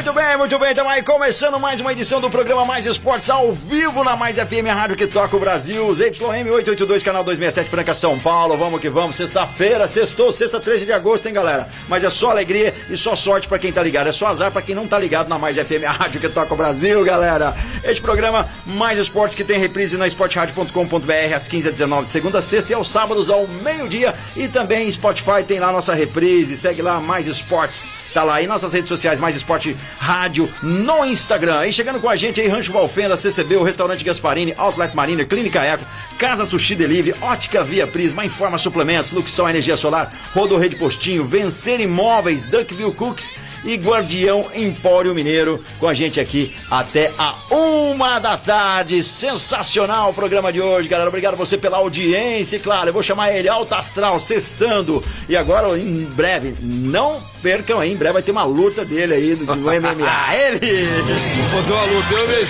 [0.00, 3.52] Muito bem, muito bem, estamos aí começando mais uma edição do programa Mais Esportes ao
[3.52, 8.18] vivo na Mais FM, rádio que toca o Brasil, ZYM 882, canal 267, Franca, São
[8.18, 8.56] Paulo.
[8.56, 11.68] Vamos que vamos, sexta-feira, sextou, sexta 13 de agosto, hein, galera?
[11.86, 14.62] Mas é só alegria e só sorte pra quem tá ligado, é só azar pra
[14.62, 17.54] quem não tá ligado na Mais FM, rádio que toca o Brasil, galera.
[17.84, 22.38] Este programa Mais Esportes que tem reprise na esportradio.com.br às 15 h 19 de segunda
[22.38, 26.80] a sexta e aos sábados ao meio-dia e também Spotify tem lá nossa reprise, segue
[26.80, 31.66] lá Mais Esportes, tá lá e nossas redes sociais Mais Esporte Rádio no Instagram.
[31.66, 35.62] E chegando com a gente aí, Rancho Valfenda, CCB, o Restaurante Gasparini, Outlet Marina, Clínica
[35.62, 35.84] Eco,
[36.18, 41.80] Casa Sushi Delivery, Ótica Via Prisma, Informa Suplementos, Luxol Energia Solar, Rodo Rede Postinho, Vencer
[41.80, 43.32] Imóveis, Duckville Cooks
[43.64, 49.02] e Guardião Empório Mineiro com a gente aqui até a uma da tarde.
[49.02, 51.08] Sensacional o programa de hoje, galera.
[51.08, 52.56] Obrigado você pela audiência.
[52.56, 55.02] E claro, eu vou chamar ele Alta Astral, sextando.
[55.28, 59.34] E agora, em breve, não percam aí, em breve vai ter uma luta dele aí
[59.34, 60.34] do, do MMA.
[60.34, 60.84] ele!
[60.84, 62.46] Vou fazer uma luta, eu minha,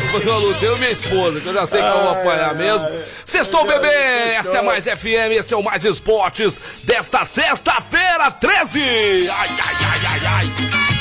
[0.00, 2.10] vou fazer uma luta, eu e minha esposa, que eu já sei que eu vou
[2.10, 2.88] apanhar mesmo.
[3.24, 3.88] Sextou, bebê!
[4.38, 8.80] Esta é mais FM, esse é o Mais Esportes desta sexta-feira, 13!
[9.30, 10.97] Ai, ai, ai, ai, ai!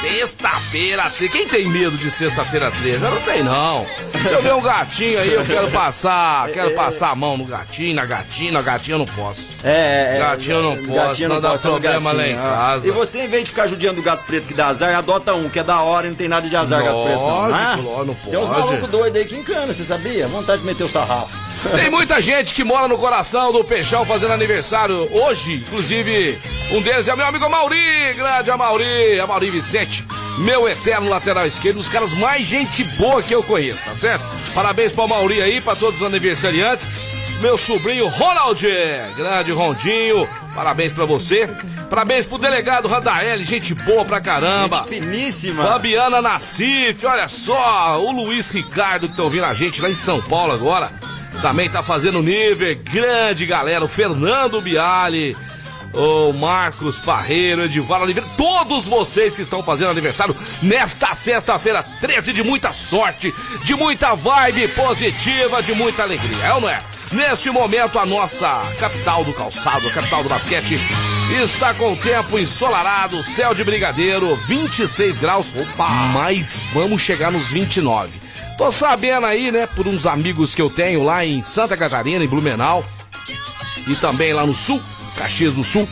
[0.00, 1.28] Sexta-feira 13.
[1.30, 3.04] Quem tem medo de sexta-feira 13?
[3.04, 3.84] Eu não tem, não.
[4.26, 7.94] Se eu ver um gatinho aí, eu quero passar, quero passar a mão no gatinho,
[7.94, 9.60] na gatinha, na gatinha eu não posso.
[9.62, 12.50] É, é, Gatinho eu não posso, senão dá pode, só no problema lá em gatinho,
[12.50, 12.88] casa.
[12.88, 15.50] E você, em vez de ficar judiando o gato preto que dá azar, adota um,
[15.50, 17.26] que é da hora e não tem nada de azar, gato preto, não.
[17.26, 17.76] Lógico, né?
[17.82, 18.60] lógico, não Tem uns pode.
[18.60, 20.28] malucos doidos aí que encana, você sabia?
[20.28, 21.49] Vontade de meter o sarrafo.
[21.76, 25.56] Tem muita gente que mora no coração do Peixão fazendo aniversário hoje.
[25.56, 26.38] Inclusive,
[26.72, 30.04] um deles é meu amigo Mauri, grande Amauri, Amauri Vicente,
[30.38, 34.24] meu eterno lateral esquerdo, um dos caras mais gente boa que eu conheço, tá certo?
[34.54, 36.88] Parabéns pro Mauri aí, pra todos os aniversariantes.
[37.40, 38.66] Meu sobrinho Ronald,
[39.16, 41.48] grande Rondinho, parabéns pra você.
[41.88, 44.84] Parabéns pro delegado Randaeli, gente boa pra caramba.
[44.88, 45.62] Gente finíssima.
[45.62, 50.20] Fabiana Nassif, olha só, o Luiz Ricardo que tá ouvindo a gente lá em São
[50.22, 50.90] Paulo agora.
[51.42, 55.34] Também tá fazendo nível, grande galera, o Fernando Biali,
[55.94, 62.42] o Marcos Parreiro, Edivaldo Oliveira, todos vocês que estão fazendo aniversário nesta sexta-feira, 13 de
[62.42, 63.34] muita sorte,
[63.64, 66.82] de muita vibe positiva, de muita alegria, é ou não é?
[67.10, 70.78] Neste momento, a nossa capital do calçado, a capital do basquete,
[71.42, 75.52] está com tempo ensolarado, céu de brigadeiro, 26 graus,
[76.12, 78.19] mas vamos chegar nos 29.
[78.60, 82.28] Tô sabendo aí, né, por uns amigos que eu tenho lá em Santa Catarina, em
[82.28, 82.84] Blumenau,
[83.86, 84.78] e também lá no Sul,
[85.16, 85.88] Caxias do Sul.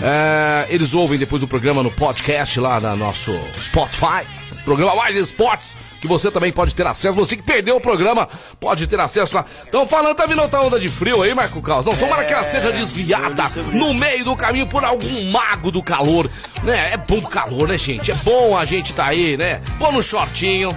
[0.00, 4.26] É, eles ouvem depois do programa no podcast lá no nosso Spotify,
[4.64, 7.14] programa Mais Esportes, que você também pode ter acesso.
[7.16, 8.26] Você que perdeu o programa
[8.58, 9.44] pode ter acesso lá.
[9.62, 11.84] Estão falando, tá vindo outra onda de frio aí, Marco Caos?
[11.84, 16.30] Não, tomara que ela seja desviada no meio do caminho por algum mago do calor,
[16.62, 16.94] né?
[16.94, 18.10] É bom o calor, né, gente?
[18.10, 19.60] É bom a gente tá aí, né?
[19.78, 20.74] Pô no shortinho,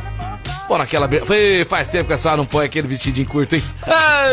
[0.68, 1.08] Pô, naquela.
[1.08, 3.64] be- Ih, Faz tempo que essa não põe aquele vestidinho curto, hein?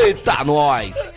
[0.05, 1.13] Eita, nós!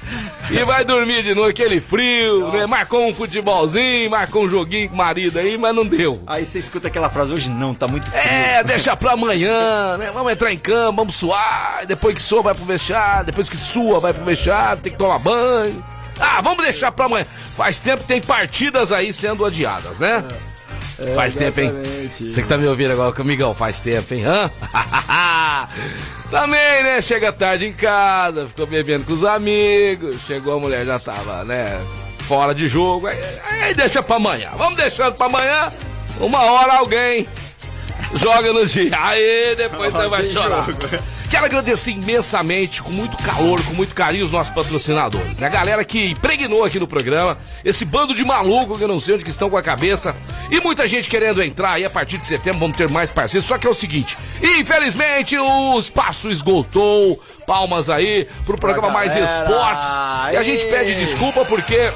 [0.50, 2.66] E vai dormir de noite, aquele frio, né?
[2.66, 6.22] Marcou um futebolzinho, marcou um joguinho com o marido aí, mas não deu.
[6.28, 8.22] Aí você escuta aquela frase, hoje não, tá muito frio.
[8.22, 10.12] É, deixa pra amanhã, né?
[10.14, 11.86] Vamos entrar em cama, vamos suar.
[11.88, 13.26] Depois que sua, vai pro vestiário.
[13.26, 14.82] Depois que sua, vai pro vestiário.
[14.82, 15.84] Tem que tomar banho.
[16.20, 17.26] Ah, vamos deixar pra amanhã.
[17.56, 20.24] Faz tempo que tem partidas aí sendo adiadas, né?
[21.16, 21.72] Faz tempo, hein?
[22.10, 24.24] Você que tá me ouvindo agora, amigão, faz tempo, hein?
[24.26, 24.52] Hã?
[26.30, 27.02] Também, né?
[27.02, 30.22] Chega tarde em casa, ficou bebendo com os amigos.
[30.26, 31.80] Chegou a mulher, já tava, né?
[32.20, 33.08] Fora de jogo.
[33.08, 33.20] Aí,
[33.62, 34.50] aí deixa pra amanhã.
[34.56, 35.72] Vamos deixando pra amanhã.
[36.20, 37.28] Uma hora alguém
[38.16, 38.92] joga no dia.
[39.00, 40.66] Aí depois você vai chorar.
[40.66, 41.04] jogo.
[41.34, 45.40] Quero agradecer imensamente, com muito calor, com muito carinho, os nossos patrocinadores.
[45.40, 45.48] Né?
[45.48, 49.16] A galera que impregnou aqui no programa, esse bando de maluco que eu não sei
[49.16, 50.16] onde que estão com a cabeça.
[50.52, 53.48] E muita gente querendo entrar e a partir de setembro vamos ter mais parceiros.
[53.48, 57.20] Só que é o seguinte, infelizmente o espaço esgotou.
[57.48, 59.16] Palmas aí pro programa Mais.
[59.16, 59.90] Esportes.
[60.34, 61.92] E a gente pede desculpa porque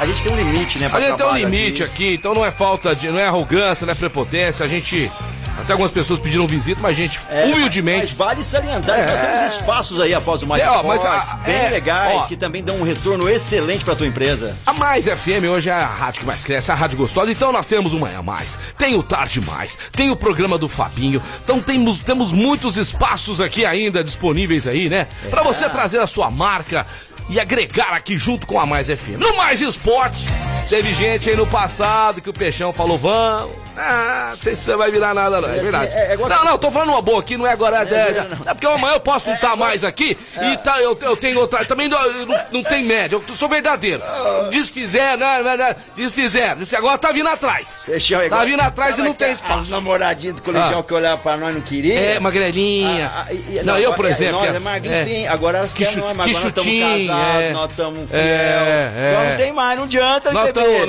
[0.00, 0.90] A gente tem um limite, né?
[0.92, 2.14] a gente tem um limite aqui.
[2.14, 3.08] então não é falta de.
[3.08, 4.64] não é arrogância, não é prepotência.
[4.64, 5.10] A gente
[5.58, 8.00] Até algumas pessoas pediram visita, mas, gente, É, humildemente.
[8.00, 9.06] Mas vale salientar nós É.
[9.36, 12.26] temos espaços aí após o Mais É, Esportes, a- bem é, legais, ó.
[12.26, 14.56] que também dão um retorno excelente pra tua empresa.
[14.66, 17.30] A Mais FM hoje é a rádio que mais cresce, a rádio gostosa.
[17.30, 21.22] Então nós temos o Manhã Mais, tem o Tarde Mais, tem o programa do Fabinho.
[21.44, 25.06] Então temos, temos muitos espaços aqui ainda disponíveis aí, né?
[25.30, 26.86] Pra você trazer a sua marca
[27.28, 29.18] e agregar aqui junto com a Mais FM.
[29.20, 30.28] No Mais Esportes,
[30.68, 33.50] teve gente aí no passado que o Peixão falou, vamos.
[33.82, 35.48] Ah, não sei se você vai virar nada, não.
[35.48, 35.92] É verdade.
[35.94, 37.78] é- é Não, não, tô falando uma boa aqui, não é agora.
[37.78, 40.96] É, é, não, é porque amanhã eu posso não estar mais aqui e tá, eu,
[41.00, 41.64] eu tenho outra.
[41.64, 44.02] Também não, não, não tem média, eu sou verdadeiro.
[44.50, 46.56] Desfizer, não, não, não, desfizer.
[46.76, 47.84] Agora tá vindo atrás.
[47.86, 49.70] Fechou, Tá igual- vindo atrás e não tem que As espaço.
[49.70, 50.82] namoradinhas do colegial Ah.
[50.84, 51.96] que olhavam pra nós não queriam.
[51.96, 53.10] É, magrelinha.
[53.14, 54.40] Ah, ah, e- não, eu, por exemplo.
[54.44, 55.30] Nós é magrinho.
[55.32, 58.90] Agora elas Que querem mas agora nós estamos chutinho, casados, nós estamos é.
[59.12, 60.48] Então não tem mais, não adianta, Nós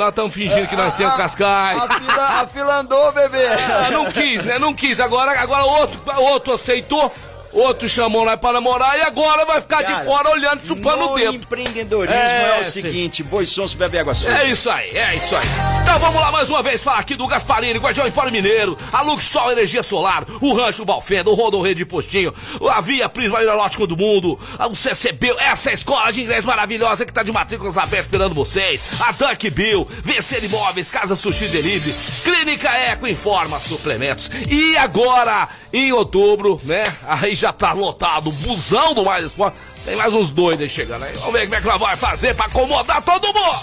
[0.10, 1.78] estamos fingindo que nós temos cascais.
[1.82, 3.45] A fila, a fila andou, bebê.
[3.48, 4.60] Ah, não quis, né?
[4.60, 5.00] Não quis.
[5.00, 7.12] Agora, agora outro, outro aceitou,
[7.53, 11.15] outro chamou nós pra namorar e agora vai ficar Cara, de fora olhando, chupando o
[11.15, 11.33] dedo.
[11.36, 12.81] empreendedorismo É, é, o sim.
[12.81, 14.38] seguinte, boi sonso bebe água suja.
[14.38, 15.48] É isso aí, é isso aí.
[15.81, 19.51] Então vamos lá mais uma vez falar aqui do Gasparini, Guardião Empório Mineiro, a Luxol
[19.51, 22.33] Energia Solar, o Rancho Balfenda, o Rodo Rede Postinho,
[22.71, 24.39] a Via Prisma Aerológico do Mundo,
[24.69, 29.12] o CCB, essa escola de inglês maravilhosa que tá de matrículas abertas esperando vocês, a
[29.13, 34.30] Duck Bill, Vencer Imóveis, Casa Sushi Delivery, Clínica Eco Informa Suplementos.
[34.50, 39.96] E agora, em outubro, né, aí já tá lotado o busão do Mais Esporte, tem
[39.96, 41.14] mais uns doidos aí chegando aí.
[41.16, 43.60] Vamos ver como é que ela vai fazer pra acomodar todo mundo.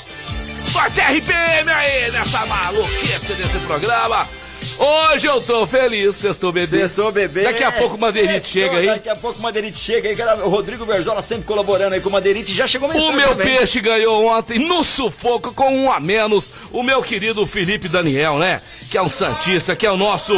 [0.66, 4.26] Sorte RPM aí nessa maluquice desse programa.
[4.78, 6.80] Hoje eu tô feliz, sextou bebê.
[6.80, 7.42] Sextou, bebê.
[7.42, 8.86] Daqui a pouco o Madeirite chega aí.
[8.86, 10.40] Daqui a pouco o Madeirite chega aí.
[10.42, 12.54] O Rodrigo Verzola sempre colaborando aí com o Madeirite.
[12.54, 13.56] Já chegou O mensagem meu também.
[13.56, 16.52] peixe ganhou ontem no sufoco com um a menos.
[16.70, 18.60] O meu querido Felipe Daniel, né?
[18.90, 20.34] Que é um Santista, que é o nosso.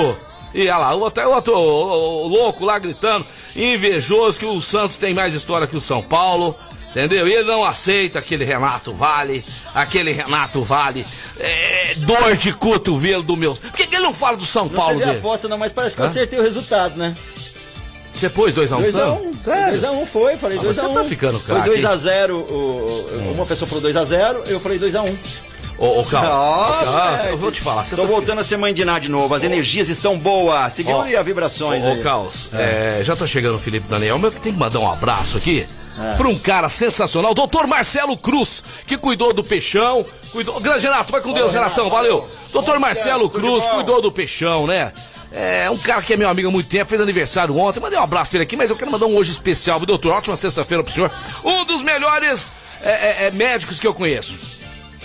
[0.55, 3.25] E olha lá, o outro, o outro o- o louco lá gritando,
[3.55, 6.57] invejoso, que o Santos tem mais história que o São Paulo.
[6.91, 7.29] Entendeu?
[7.29, 11.07] E ele não aceita aquele Renato Vale, aquele Renato Vale,
[11.39, 13.55] é, dor de cotovelo do meu.
[13.55, 15.19] Por que, que ele não fala do São Não Paulo teve dele?
[15.21, 17.15] aposta não, mas parece que eu acertei o resultado, né?
[18.21, 19.35] Depois 2x1 2x1.
[19.39, 19.81] Sério?
[19.81, 20.95] 2x1 foi, falei Ah, você 2x1.
[20.95, 25.15] tá ficando craque, Foi 2x0, o- uma pessoa falou 2x0, eu falei 2x1.
[25.81, 27.85] Ô, ô, Carlos, Nossa, ô, Carlos, eu vou te falar.
[27.89, 30.75] Tô tá voltando a ser mãe de Ná de novo, as energias estão boas.
[30.75, 32.03] Segure as vibrações Ô, ô aí.
[32.03, 35.39] Caos, é, já tá chegando o Felipe Daniel, mas eu tenho que mandar um abraço
[35.39, 35.67] aqui
[35.99, 36.17] É.
[36.17, 40.61] pra um cara sensacional, doutor Marcelo Cruz, que cuidou do peixão, cuidou...
[40.61, 42.29] Grande Renato, vai com Deus, Renatão, valeu.
[42.53, 44.93] Doutor Marcelo Cruz cuidou do peixão, né?
[45.33, 47.81] É um cara que é meu amigo há muito tempo, fez aniversário ontem.
[47.81, 50.13] Mandei um abraço pra ele aqui, mas eu quero mandar um hoje especial, doutor?
[50.13, 51.11] Ótima sexta-feira pro senhor.
[51.45, 52.53] Um dos melhores
[52.83, 54.60] é, é, é, médicos que eu conheço.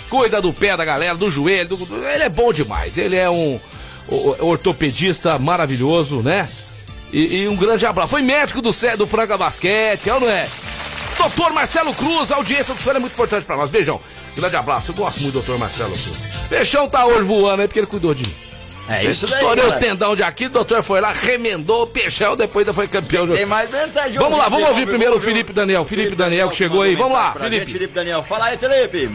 [0.08, 1.76] Cuida do pé da galera, do joelho.
[1.76, 2.96] do- ele é bom demais.
[2.98, 3.58] Ele é um
[4.40, 6.48] ortopedista maravilhoso, né?
[7.12, 8.10] E, e um grande abraço.
[8.10, 10.46] Foi médico do, do Franca Basquete, é ou não é?
[11.18, 13.70] Doutor Marcelo Cruz, a audiência do senhor é muito importante pra nós.
[13.70, 14.00] Beijão.
[14.36, 14.90] Grande abraço.
[14.90, 16.18] Eu gosto muito do doutor Marcelo Cruz.
[16.48, 18.34] Peixão tá hoje voando aí porque ele cuidou de mim.
[18.88, 19.40] É isso daí.
[19.40, 22.86] Estourei o tendão de aqui, o doutor foi lá, remendou o peixão, depois ainda foi
[22.86, 23.26] campeão.
[23.26, 24.16] Tem mais mensagem.
[24.18, 25.84] Vamos lá, vamos ouvir primeiro o Felipe Daniel.
[25.84, 26.94] Felipe Daniel que chegou aí.
[26.94, 27.58] Vamos lá, Felipe.
[27.64, 28.22] gente, Felipe Daniel.
[28.22, 29.10] Fala aí, Felipe.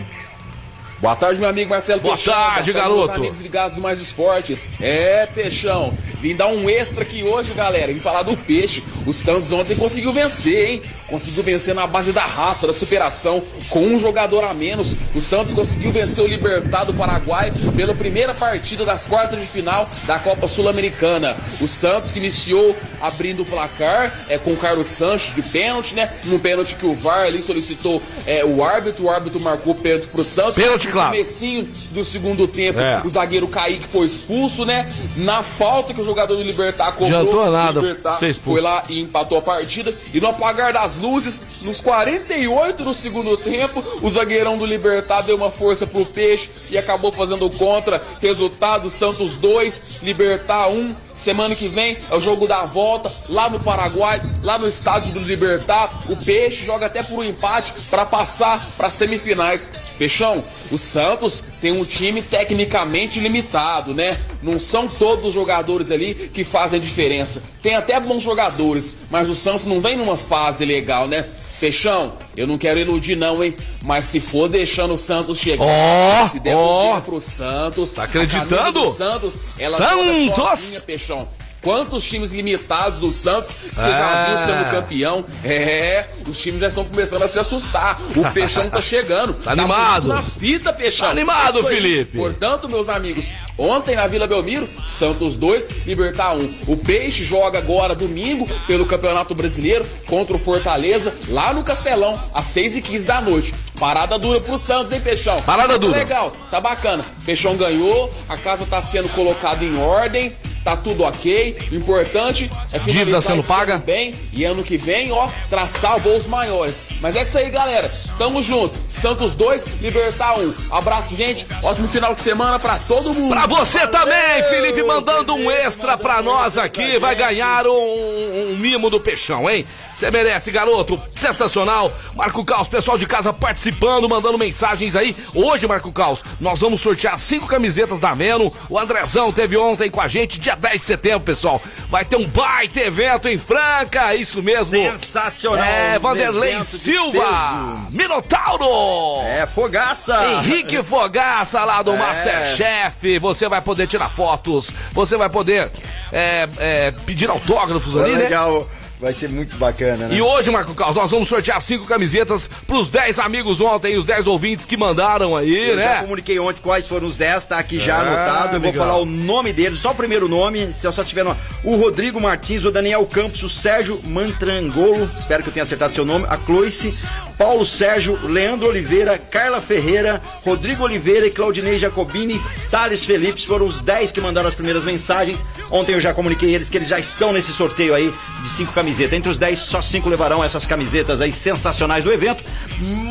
[1.01, 2.31] Boa tarde, meu amigo Marcelo Boa Peixão.
[2.33, 3.07] tarde, Boa garoto.
[3.07, 4.67] meus amigos ligados do Mais Esportes.
[4.79, 5.91] É, Peixão.
[6.21, 7.91] Vim dar um extra aqui hoje, galera.
[7.91, 8.83] Vim falar do peixe.
[9.07, 10.81] O Santos ontem conseguiu vencer, hein?
[11.11, 14.95] Conseguiu vencer na base da raça, da superação, com um jogador a menos.
[15.13, 20.17] O Santos conseguiu vencer o Libertado Paraguai pela primeira partida das quartas de final da
[20.17, 21.35] Copa Sul-Americana.
[21.59, 26.09] O Santos que iniciou abrindo o placar é, com o Carlos Sanches de pênalti, né?
[26.27, 29.05] Um pênalti que o VAR ali solicitou é, o árbitro.
[29.05, 30.53] O árbitro marcou o pênalti pro Santos.
[30.53, 31.11] Pênalti, No claro.
[31.11, 33.01] comecinho do segundo tempo, É.
[33.03, 34.89] o zagueiro Kaique foi expulso, né?
[35.17, 39.01] Na falta que o jogador do Libertar cobrou, Adiantou nada o Libertar foi lá e
[39.01, 39.93] empatou a partida.
[40.13, 45.35] E no apagar das luzes, nos 48 do segundo tempo, o zagueirão do Libertar deu
[45.35, 48.01] uma força pro Peixe e acabou fazendo contra.
[48.21, 50.95] Resultado, Santos 2, Libertar 1.
[51.13, 55.19] Semana que vem é o jogo da volta lá no Paraguai, lá no estádio do
[55.19, 55.89] Libertar.
[56.09, 59.71] O Peixe joga até por um empate para passar para semifinais.
[59.97, 64.17] Peixão, o Santos tem um time tecnicamente limitado, né?
[64.41, 67.43] Não são todos os jogadores ali que fazem diferença.
[67.61, 71.23] Tem até bons jogadores, mas o Santos não vem numa fase legal, né?
[71.59, 73.55] Peixão, eu não quero iludir não, hein?
[73.83, 78.71] Mas se for deixando o Santos chegar, Ó, se der bobeira pro Santos, Tá acreditando?
[78.71, 80.35] do Santos, ela Santos!
[80.35, 81.27] sozinha, Peixão.
[81.61, 84.25] Quantos times limitados do Santos você já Ah.
[84.25, 85.23] viu sendo campeão?
[85.43, 87.99] É, os times já estão começando a se assustar.
[88.15, 89.33] O Peixão tá chegando.
[89.35, 90.07] Tá animado.
[90.07, 91.05] muito Na fita, Peixão.
[91.07, 91.75] Tá animado, Isso aí.
[91.75, 92.17] Felipe.
[92.17, 96.51] Portanto, meus amigos, Ontem na Vila Belmiro, Santos 2, Libertar 1.
[96.67, 102.47] O Peixe joga agora domingo pelo Campeonato Brasileiro contra o Fortaleza, lá no Castelão, às
[102.47, 103.53] 6h15 da noite.
[103.79, 105.39] Parada dura pro Santos, hein, Peixão?
[105.43, 105.97] Parada Mas tá dura.
[105.99, 107.05] legal, tá bacana.
[107.23, 110.31] Peixão ganhou, a casa tá sendo colocada em ordem.
[110.63, 111.57] Tá tudo ok.
[111.71, 113.77] O importante é Dívida finalizar sendo esse ano paga.
[113.79, 116.85] bem e ano que vem, ó, traçar voos maiores.
[117.01, 117.91] Mas é isso aí, galera.
[118.17, 118.77] Tamo junto.
[118.87, 120.53] Santos 2, Libertar 1.
[120.71, 121.47] Abraço, gente.
[121.63, 123.31] Ótimo final de semana pra todo mundo.
[123.33, 126.99] Pra você também, Felipe, mandando um extra pra nós aqui.
[126.99, 129.65] Vai ganhar um, um mimo do Peixão, hein?
[129.95, 130.99] Você merece, garoto.
[131.15, 131.91] Sensacional.
[132.15, 135.15] Marco Caos, pessoal de casa participando, mandando mensagens aí.
[135.33, 138.51] Hoje, Marco Caos, nós vamos sortear cinco camisetas da Meno.
[138.69, 141.61] O Andrezão teve ontem com a gente, dia 10 de setembro, pessoal.
[141.89, 144.77] Vai ter um baita evento em Franca, isso mesmo.
[144.99, 145.65] Sensacional.
[145.65, 149.21] É, Vanderlei Silva, Minotauro.
[149.25, 150.17] É, fogaça.
[150.33, 151.97] Henrique Fogaça lá do É.
[151.97, 153.19] Masterchef.
[153.19, 155.69] Você vai poder tirar fotos, você vai poder
[156.11, 158.23] é, é, pedir autógrafos ali, né?
[158.23, 158.67] Legal.
[159.01, 160.15] Vai ser muito bacana, né?
[160.15, 164.27] E hoje, Marco Carlos, nós vamos sortear cinco camisetas pros 10 amigos ontem, os 10
[164.27, 166.01] ouvintes que mandaram aí, Eu já né?
[166.01, 168.55] comuniquei ontem quais foram os 10, tá aqui já Ah, anotado.
[168.57, 170.71] Eu vou falar o nome deles, só o primeiro nome.
[170.71, 171.35] Se eu só tiver no...
[171.63, 176.05] O Rodrigo Martins, o Daniel Campos, o Sérgio Mantrangolo, espero que eu tenha acertado seu
[176.05, 176.93] nome, a Cloice,
[177.41, 183.81] Paulo Sérgio, Leandro Oliveira, Carla Ferreira, Rodrigo Oliveira e Claudinei Jacobini, Thales Felipe, foram os
[183.81, 185.43] 10 que mandaram as primeiras mensagens.
[185.71, 189.13] Ontem eu já comuniquei eles que eles já estão nesse sorteio aí de cinco camisetas.
[189.13, 192.43] Entre os 10, só cinco levarão essas camisetas aí sensacionais do evento.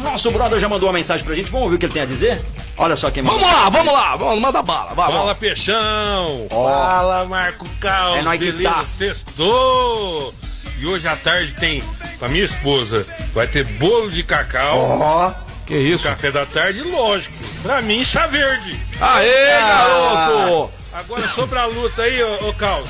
[0.00, 2.06] Nosso brother já mandou uma mensagem pra gente, vamos ouvir o que ele tem a
[2.06, 2.40] dizer?
[2.82, 3.22] Olha só quem.
[3.22, 5.34] Vamos lá, vamos lá, vamos, manda bala, vai, Fala, vai.
[5.34, 6.46] Peixão!
[6.50, 6.64] Ó.
[6.70, 8.16] Fala, Marco Cal!
[8.16, 8.74] É nóis que Beleza?
[8.74, 8.86] tá.
[8.86, 10.34] Sextou!
[10.78, 11.82] E hoje à tarde tem,
[12.18, 15.30] com a minha esposa, vai ter bolo de cacau, Ó,
[15.66, 16.08] Que isso?
[16.08, 17.34] café da tarde, lógico.
[17.62, 18.80] Pra mim, chá verde.
[18.98, 20.28] Aê, Ah.
[20.38, 20.70] garoto!
[20.94, 22.82] Agora, sobre a luta aí, ô, ô Cal,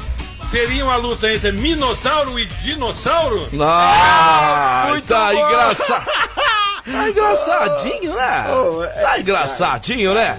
[0.53, 3.49] seria uma luta entre Minotauro e Dinossauro?
[3.61, 5.49] Ah, Muito tá bom.
[5.49, 6.07] engraçado.
[6.91, 8.47] Tá engraçadinho, né?
[8.97, 10.39] É- Tá engraçadinho, né?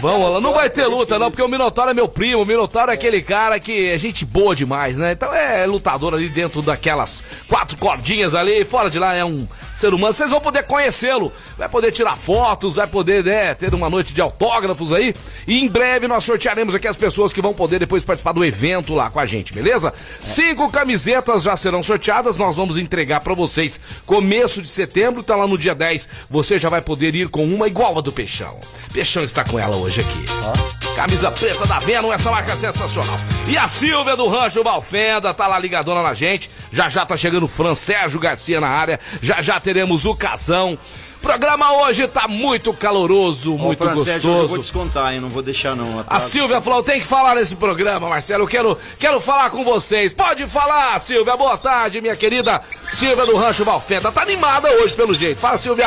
[0.00, 2.90] Vamos lá, não vai ter luta não, porque o Minotauro é meu primo, o Minotauro
[2.90, 5.12] é aquele cara que é gente boa demais, né?
[5.12, 9.46] Então é lutador ali dentro daquelas quatro cordinhas ali, fora de lá é um
[9.78, 10.12] ser humano.
[10.12, 14.20] Vocês vão poder conhecê-lo, vai poder tirar fotos, vai poder, né, ter uma noite de
[14.20, 15.14] autógrafos aí.
[15.46, 18.94] E em breve nós sortearemos aqui as pessoas que vão poder depois participar do evento
[18.94, 19.94] lá com a gente, beleza?
[20.22, 25.46] Cinco camisetas já serão sorteadas, nós vamos entregar pra vocês começo de setembro, tá lá
[25.46, 28.58] no dia 10, você já vai poder ir com uma igual a do Peixão.
[28.92, 30.87] Peixão está com ela hoje aqui.
[30.98, 33.16] Camisa preta da Venom, essa marca é sensacional.
[33.46, 36.50] E a Silvia do Rancho Valfenda tá lá ligadona na gente.
[36.72, 38.98] Já já tá chegando o Fran Sérgio Garcia na área.
[39.22, 40.76] Já já teremos o Casão.
[41.22, 44.60] Programa hoje tá muito caloroso, Ó, muito Fran Sérgio, hoje eu vou gostoso.
[44.62, 45.20] descontar, hein?
[45.20, 46.04] Não vou deixar não.
[46.04, 46.18] A.
[46.18, 48.42] Silvia falou, tem que falar nesse programa, Marcelo.
[48.42, 50.12] Eu quero, quero falar com vocês.
[50.12, 51.36] Pode falar, Silvia.
[51.36, 54.10] Boa tarde, minha querida Silvia do Rancho Valfenda.
[54.10, 55.38] Tá animada hoje, pelo jeito.
[55.38, 55.86] Fala, Silvia.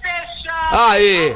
[0.00, 0.90] Fechado.
[0.90, 1.34] Aí.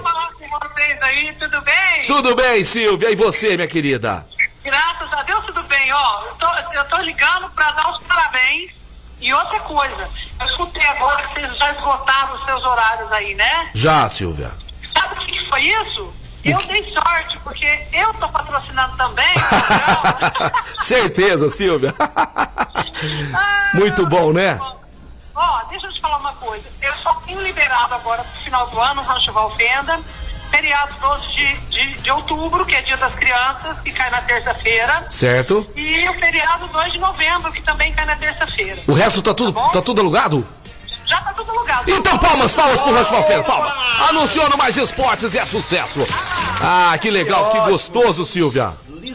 [0.51, 2.07] Vocês aí, tudo bem?
[2.07, 3.11] Tudo bem, Silvia?
[3.11, 4.27] E você, minha querida?
[4.65, 5.93] Graças a Deus, tudo bem.
[5.93, 8.73] Ó, eu tô, eu tô ligando pra dar os parabéns.
[9.21, 10.09] E outra coisa,
[10.41, 13.71] eu escutei agora que vocês já esgotaram os seus horários aí, né?
[13.75, 14.51] Já, Silvia.
[14.97, 16.15] Sabe o que foi isso?
[16.45, 19.35] Eu dei sorte, porque eu tô patrocinando também.
[20.81, 21.95] Certeza, Silvia.
[21.99, 24.59] Ah, Muito bom, né?
[25.35, 26.65] Ó, deixa eu te falar uma coisa.
[26.81, 30.01] Eu só tenho liberado agora pro final do ano o Rancho Valfenda,
[30.51, 35.05] feriado 12 de, de, de outubro, que é dia das crianças, que cai na terça-feira.
[35.09, 35.67] Certo.
[35.77, 38.79] E o feriado 2 de novembro, que também cai na terça-feira.
[38.87, 40.47] O resto tá tudo, Tá tá tudo alugado?
[41.07, 41.91] Já tá tudo alugado.
[41.91, 43.77] Então palmas, palmas pro Rancho Valfeira, palmas.
[44.09, 46.01] Anunciando mais esportes e é sucesso.
[46.63, 48.71] Ah, que legal, que gostoso, Silvia.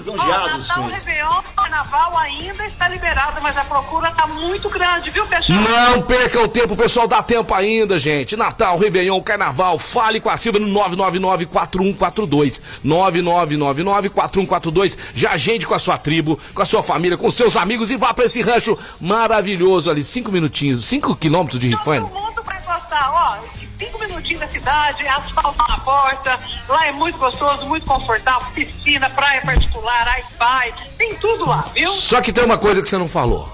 [0.05, 1.05] Lisonjeados Natal, com isso.
[1.05, 5.59] Réveillon, Carnaval ainda está liberado, mas a procura tá muito grande, viu, pessoal?
[5.59, 8.38] Não perca o tempo, pessoal, dá tempo ainda, gente.
[8.38, 12.62] Natal, Réveillon, Carnaval, fale com a Silvia no 999-4142.
[12.85, 14.95] 9999-4142.
[15.15, 18.13] Já agende com a sua tribo, com a sua família, com seus amigos e vá
[18.13, 20.03] pra esse rancho maravilhoso ali.
[20.03, 22.07] Cinco minutinhos, cinco quilômetros de rifane.
[22.07, 23.38] Todo mundo vai gostar, ó.
[23.77, 26.39] Cinco minutinhos da cidade, asfalto na porta.
[26.67, 28.48] Lá é muito gostoso, muito confortável.
[28.53, 30.74] Piscina, praia particular, Wi-Fi.
[30.98, 31.89] Tem tudo lá, viu?
[31.89, 33.51] Só que tem uma coisa que você não falou.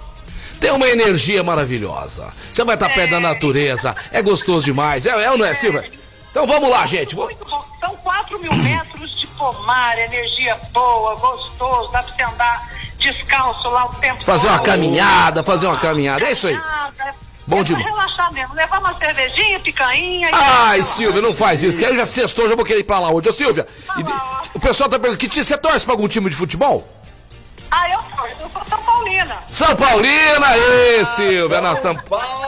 [0.60, 2.32] Tem uma energia maravilhosa.
[2.52, 3.96] Você vai estar perto da natureza.
[4.12, 5.08] É gostoso demais.
[5.08, 5.90] É, é ou não é, Silvia?
[6.30, 7.16] Então vamos lá, gente.
[7.16, 7.66] Muito bom.
[7.80, 11.92] São 4 mil metros de pomar, energia boa, gostoso.
[11.92, 16.24] Dá pra você andar descalço lá o tempo Fazer uma caminhada, fazer uma caminhada.
[16.24, 16.56] É isso aí.
[16.56, 17.31] Caminhada.
[17.52, 17.86] Bom demais.
[17.86, 18.56] relaxar mesmo.
[18.56, 20.30] Levar uma cervejinha, picanha.
[20.30, 23.00] e- Ai, Silvia, não faz isso, que aí já sextou, já vou querer ir pra
[23.00, 23.30] lá hoje.
[23.30, 23.68] Ô, Silvia,
[23.98, 24.14] e de-
[24.54, 26.88] o pessoal tá perguntando, que você torce pra algum time de futebol?
[27.74, 29.38] Ah, eu sou, eu sou São Paulina.
[29.50, 32.02] São Paulina, aí, Silvia, nós estamos.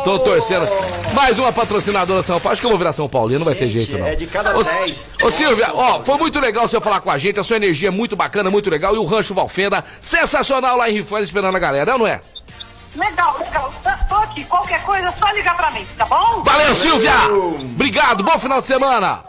[0.03, 0.67] Tô torcendo.
[1.13, 2.51] Mais uma patrocinadora São Paulo.
[2.53, 4.05] Acho que eu vou virar São Paulino, não vai ter Gente, jeito, não.
[4.07, 5.09] é de cada Ô, 10.
[5.21, 7.39] Ô, Silvia, ó, foi muito legal você falar com a gente.
[7.39, 8.95] A sua energia é muito bacana, muito legal.
[8.95, 12.19] E o Rancho Valfenda, sensacional lá em Rifões esperando a galera, é ou não é?
[12.95, 13.73] Legal, legal.
[13.83, 14.43] Tá- Tô aqui.
[14.45, 16.43] Qualquer coisa, é só ligar pra mim, tá bom?
[16.43, 17.11] Valeu, Silvia!
[17.63, 19.23] Obrigado, bom final de semana!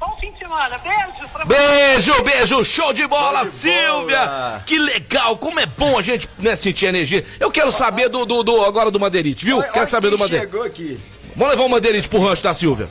[0.00, 0.78] Bom fim de semana.
[0.78, 4.18] Beijo pra Beijo, beijo, show de bola, Show de Silvia!
[4.26, 4.62] bola.
[4.66, 7.24] Que legal, como é bom a gente né, sentir energia.
[7.40, 9.56] Eu quero saber do, do, do- agora do Madeirite, viu?
[9.58, 10.50] Olha- Quero olha saber do Madeirite.
[10.50, 11.00] chegou aqui.
[11.36, 12.88] Vamos levar o Madeirite pro rancho da Silvia.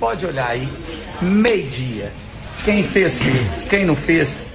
[0.00, 0.68] Pode olhar aí,
[1.20, 2.12] meio-dia.
[2.64, 3.64] Quem fez, fez.
[3.68, 4.50] Quem não fez,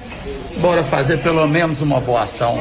[0.58, 2.58] bora fazer pelo menos uma boa ação.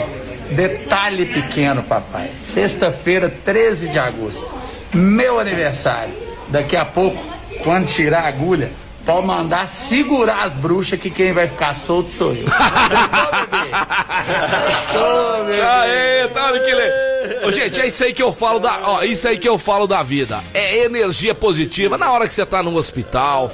[0.50, 2.30] Detalhe pequeno, papai.
[2.34, 4.46] Sexta-feira, 13 de agosto.
[4.92, 6.14] Meu aniversário.
[6.48, 7.22] Daqui a pouco,
[7.64, 8.70] quando tirar a agulha,
[9.04, 12.46] pode mandar segurar as bruxas que quem vai ficar solto sou eu.
[12.46, 13.70] Sextou, bebê?
[14.70, 15.60] Sextou, bebê?
[15.60, 16.52] Aê, tá.
[17.46, 18.78] Ô, gente, é isso aí que eu falo da.
[18.88, 20.42] Ó, isso aí que eu falo da vida.
[20.54, 21.98] É energia positiva.
[21.98, 23.52] Na hora que você tá no hospital.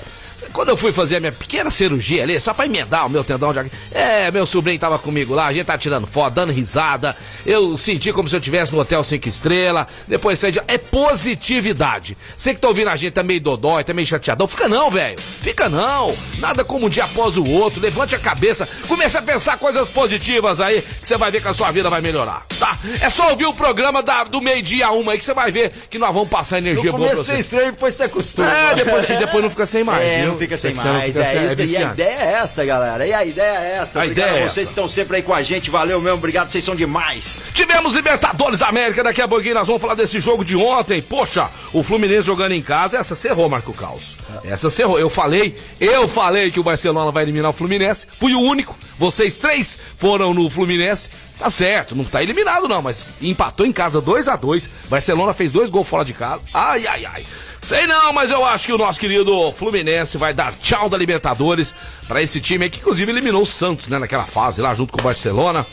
[0.52, 3.52] Quando eu fui fazer a minha pequena cirurgia ali, só pra emendar o meu tendão
[3.52, 7.16] de É, meu sobrinho tava comigo lá, a gente tá tirando foto, dando risada.
[7.46, 9.86] Eu senti como se eu estivesse no Hotel 5 Estrelas.
[10.06, 10.60] Depois saí de...
[10.68, 12.16] É positividade.
[12.36, 14.46] Você que tá ouvindo a gente tá meio dodói, tá meio chateadão.
[14.46, 15.18] Fica não, velho.
[15.18, 16.14] Fica não.
[16.38, 17.80] Nada como um dia após o outro.
[17.80, 18.68] Levante a cabeça.
[18.86, 22.00] Comece a pensar coisas positivas aí, que você vai ver que a sua vida vai
[22.00, 22.76] melhorar, tá?
[23.00, 25.72] É só ouvir o programa da- do meio-dia a uma aí que você vai ver
[25.90, 27.40] que nós vamos passar energia No boa pra começo é você.
[27.40, 28.48] estranho, depois você acostuma.
[28.52, 30.02] É, depois, e depois não fica sem mais.
[30.06, 30.41] É, viu?
[30.42, 31.04] Fica sem mais.
[31.04, 31.70] fica é sem- isso daí.
[31.70, 33.06] E a ideia é essa, galera.
[33.06, 34.00] E a ideia é essa.
[34.00, 35.70] A Obrigado ideia é vocês que estão sempre aí com a gente.
[35.70, 37.38] Valeu mesmo, obrigado, vocês são demais.
[37.54, 41.00] Tivemos Libertadores da América, daqui a pouquinho nós vamos falar desse jogo de ontem.
[41.00, 44.16] Poxa, o Fluminense jogando em casa, essa cerrou, Marco Caos.
[44.44, 44.98] Essa cerrou.
[44.98, 48.06] Eu falei, eu falei que o Barcelona vai eliminar o Fluminense.
[48.18, 48.76] Fui o único.
[48.98, 51.10] Vocês três foram no Fluminense.
[51.38, 55.50] Tá certo, não tá eliminado não, mas empatou em casa 2 a 2 Barcelona fez
[55.50, 56.40] dois gols fora de casa.
[56.54, 57.26] Ai, ai, ai.
[57.62, 61.72] Sei não, mas eu acho que o nosso querido Fluminense vai dar tchau da Libertadores
[62.08, 65.00] pra esse time aí, que inclusive eliminou o Santos, né, naquela fase lá junto com
[65.00, 65.64] o Barcelona.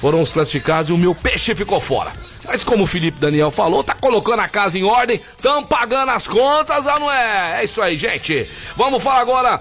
[0.00, 2.12] Foram os classificados e o meu peixe ficou fora.
[2.44, 6.28] Mas como o Felipe Daniel falou, tá colocando a casa em ordem, tão pagando as
[6.28, 7.60] contas, ou não é?
[7.60, 8.48] É isso aí, gente.
[8.76, 9.60] Vamos falar agora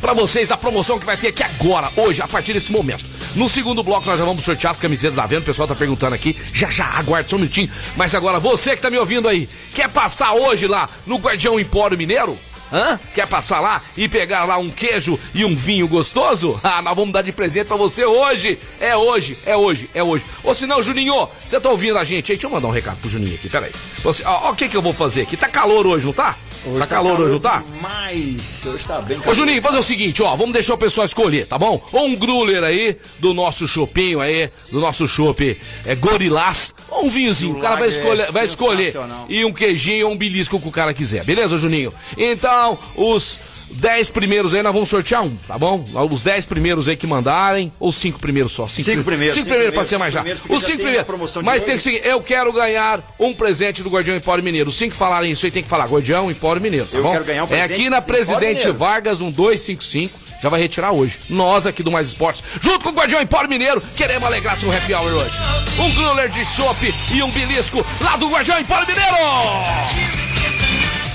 [0.00, 3.04] pra vocês da promoção que vai ter aqui agora, hoje, a partir desse momento.
[3.34, 6.14] No segundo bloco nós já vamos sortear as camisetas da venda, o pessoal tá perguntando
[6.14, 7.70] aqui, já já, aguarde só um minutinho.
[7.96, 11.96] Mas agora, você que tá me ouvindo aí, quer passar hoje lá no Guardião Empório
[11.96, 12.36] Mineiro?
[12.70, 12.98] Hã?
[13.14, 16.58] Quer passar lá e pegar lá um queijo e um vinho gostoso?
[16.64, 18.58] Ah, nós vamos dar de presente pra você hoje.
[18.80, 20.24] É hoje, é hoje, é hoje.
[20.42, 22.38] Ou se não, Juninho, você tá ouvindo a gente aí?
[22.38, 23.70] Deixa eu mandar um recado pro Juninho aqui, peraí.
[24.02, 25.36] Você, ó, o que que eu vou fazer aqui?
[25.36, 26.34] Tá calor hoje, não tá?
[26.78, 27.62] Tá calor hoje, não tá?
[27.80, 31.46] Mas hoje tá bem Ô Juninho, fazer o seguinte, ó, vamos deixar o pessoal escolher,
[31.46, 31.80] tá bom?
[31.92, 37.08] Ou um gruler aí, do nosso chopinho aí, do nosso chopp é, Gorilás, ou um
[37.10, 38.94] vinhozinho, o cara vai é escolher, vai escolher,
[39.28, 41.92] e um queijinho ou um belisco que o cara quiser, beleza, Juninho?
[42.16, 43.40] Então, os
[43.72, 45.84] 10 primeiros aí, nós vamos sortear um, tá bom?
[46.10, 48.66] Os 10 primeiros aí que mandarem, ou cinco primeiros só?
[48.66, 50.20] Cinco pri- primeiros, Cinco primeiros pra primeiros, ser mais já.
[50.20, 51.06] primeiros, Os já cinco tem a primeiros.
[51.06, 54.68] promoção de Mas tem que seguir, eu quero ganhar um presente do Guardião Empório Mineiro.
[54.70, 57.12] Os cinco que falarem isso aí tem que falar Guardião Empório Mineiro, tá Eu bom?
[57.12, 58.70] quero ganhar um É presente aqui na Presidente.
[58.70, 60.20] Vargas 1255.
[60.42, 61.18] Já vai retirar hoje.
[61.30, 64.92] Nós aqui do Mais Esportes, junto com o Guardião Empório Mineiro, queremos alegrar seu happy
[64.92, 65.38] hour hoje.
[65.78, 70.21] Um griller de chopp e um belisco lá do Guardião Empório Mineiro!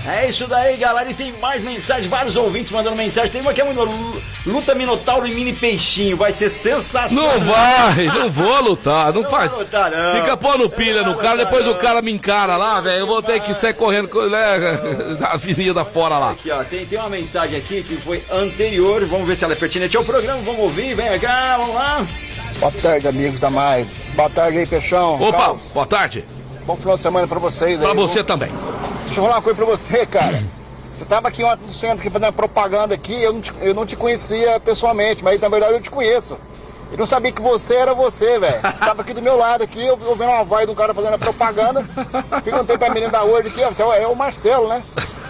[0.07, 1.09] É isso daí, galera.
[1.09, 3.29] E tem mais mensagens, vários ouvintes mandando mensagem.
[3.29, 3.87] Tem uma que é muito.
[4.45, 6.15] Luta Minotauro e Mini Peixinho.
[6.15, 7.37] Vai ser sensacional.
[7.37, 9.53] Não vai, não vou lutar, não, Não faz.
[9.53, 10.21] lutar, não.
[10.21, 11.73] Fica pondo pilha no cara, lutar, depois não.
[11.73, 12.99] o cara me encara lá, velho.
[12.99, 14.79] Eu vou ter que sair correndo com- né,
[15.19, 16.31] da avenida fora lá.
[16.31, 19.03] Aqui, ó, tem, tem uma mensagem aqui que foi anterior.
[19.05, 20.39] Vamos ver se ela é pertinente ao programa.
[20.45, 20.95] Vamos ouvir.
[20.95, 22.05] Vem cá, vamos lá.
[22.59, 23.85] Boa tarde, amigos da Mais.
[24.15, 25.21] Boa tarde aí, Peixão.
[25.21, 25.71] Opa, Carlos.
[25.73, 26.23] boa tarde.
[26.65, 27.95] Bom final de semana pra vocês Pra aí.
[27.95, 28.49] você também.
[29.17, 30.43] Deixa eu falar uma coisa pra você, cara.
[30.93, 33.83] Você tava aqui ontem no centro aqui fazendo propaganda aqui, eu não, te, eu não
[33.83, 36.37] te conhecia pessoalmente, mas na verdade eu te conheço.
[36.91, 38.61] Eu não sabia que você era você, velho.
[38.61, 41.15] Você tava aqui do meu lado aqui, eu vendo uma voz de um cara fazendo
[41.15, 41.83] a propaganda.
[42.43, 44.83] Perguntei pra menina da Word aqui, ó, você é o Marcelo, né?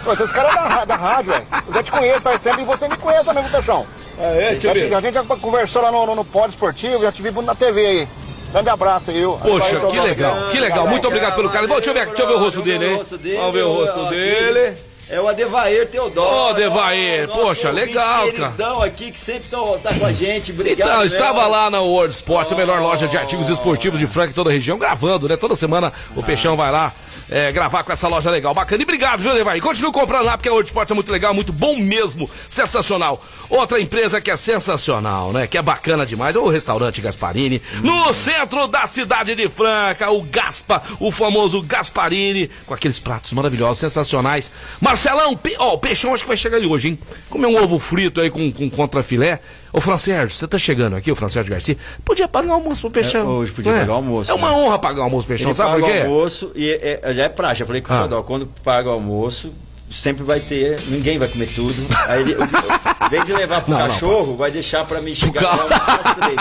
[0.04, 1.46] Pô, esse cara é da, da rádio, velho.
[1.68, 3.86] Eu já te conheço faz tempo e você me conhece viu, Peixão?
[4.18, 7.22] É, A gente, a gente já conversou lá no, no, no pódio esportivo, já te
[7.22, 8.08] vi na TV aí.
[8.52, 9.38] Grande abraço aí, viu?
[9.42, 10.50] Poxa, que legal, obrigado.
[10.50, 10.86] que legal.
[10.86, 11.66] Muito obrigado pelo cara.
[11.66, 13.02] Deixa eu ver, deixa eu ver o rosto dele, hein?
[13.36, 14.76] Vamos ver o rosto dele.
[15.10, 16.28] É o Adevair Teodoro.
[16.28, 18.84] Ô, Adevair, Nosso poxa, legal, cara.
[18.84, 20.52] aqui que sempre tá, tá com a gente.
[20.52, 20.86] Obrigado.
[20.86, 21.16] Então, mesmo.
[21.16, 24.50] estava lá na World Sports, a melhor loja de artigos esportivos de Franca e toda
[24.50, 25.36] a região, gravando, né?
[25.38, 26.92] Toda semana o Peixão vai lá
[27.30, 28.82] é, gravar com essa loja legal, bacana.
[28.82, 29.56] E obrigado, viu, Levar?
[29.56, 33.22] E continue comprando lá, porque a World Sports é muito legal, muito bom mesmo, sensacional.
[33.48, 35.46] Outra empresa que é sensacional, né?
[35.46, 40.22] Que é bacana demais, é o restaurante Gasparini, no centro da cidade de Franca, o
[40.22, 44.50] Gaspa, o famoso Gasparini, com aqueles pratos maravilhosos, sensacionais.
[44.80, 45.54] Marcelão, pe...
[45.58, 46.98] ó, o peixão acho que vai chegar aí hoje, hein?
[47.28, 49.40] Comer um ovo frito aí com, com contrafilé.
[49.72, 51.76] Ô, Francérgio, você tá chegando aqui, o Francérgio Garcia?
[52.04, 53.20] Podia pagar o almoço pro peixão.
[53.22, 54.56] É, hoje podia Não pagar o almoço, É uma né?
[54.56, 55.98] honra pagar o almoço pro peixão, Ele sabe por quê?
[55.98, 57.60] o almoço e é, é- já é praxe.
[57.62, 58.02] Eu falei com o Ah.
[58.02, 59.52] Xodó, quando paga o almoço,
[59.90, 61.74] sempre vai ter, ninguém vai comer tudo.
[62.06, 65.42] Aí ele, em vez de levar pro Não, não, cachorro, vai deixar pra mim chegar
[65.42, 66.36] lá às três.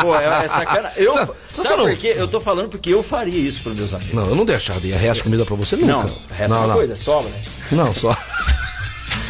[0.00, 0.90] Pô, é, é sacana.
[0.96, 2.14] Eu, Sa- sa- sabe não- por quê?
[2.16, 4.14] Eu tô falando porque eu faria isso pros meus amigos.
[4.14, 5.92] Não, eu não deixaria resto comida pra você nunca.
[5.92, 6.74] Não, resta não, uma não.
[6.74, 7.28] coisa, sobra.
[7.30, 7.42] né?
[7.72, 8.16] Não, só.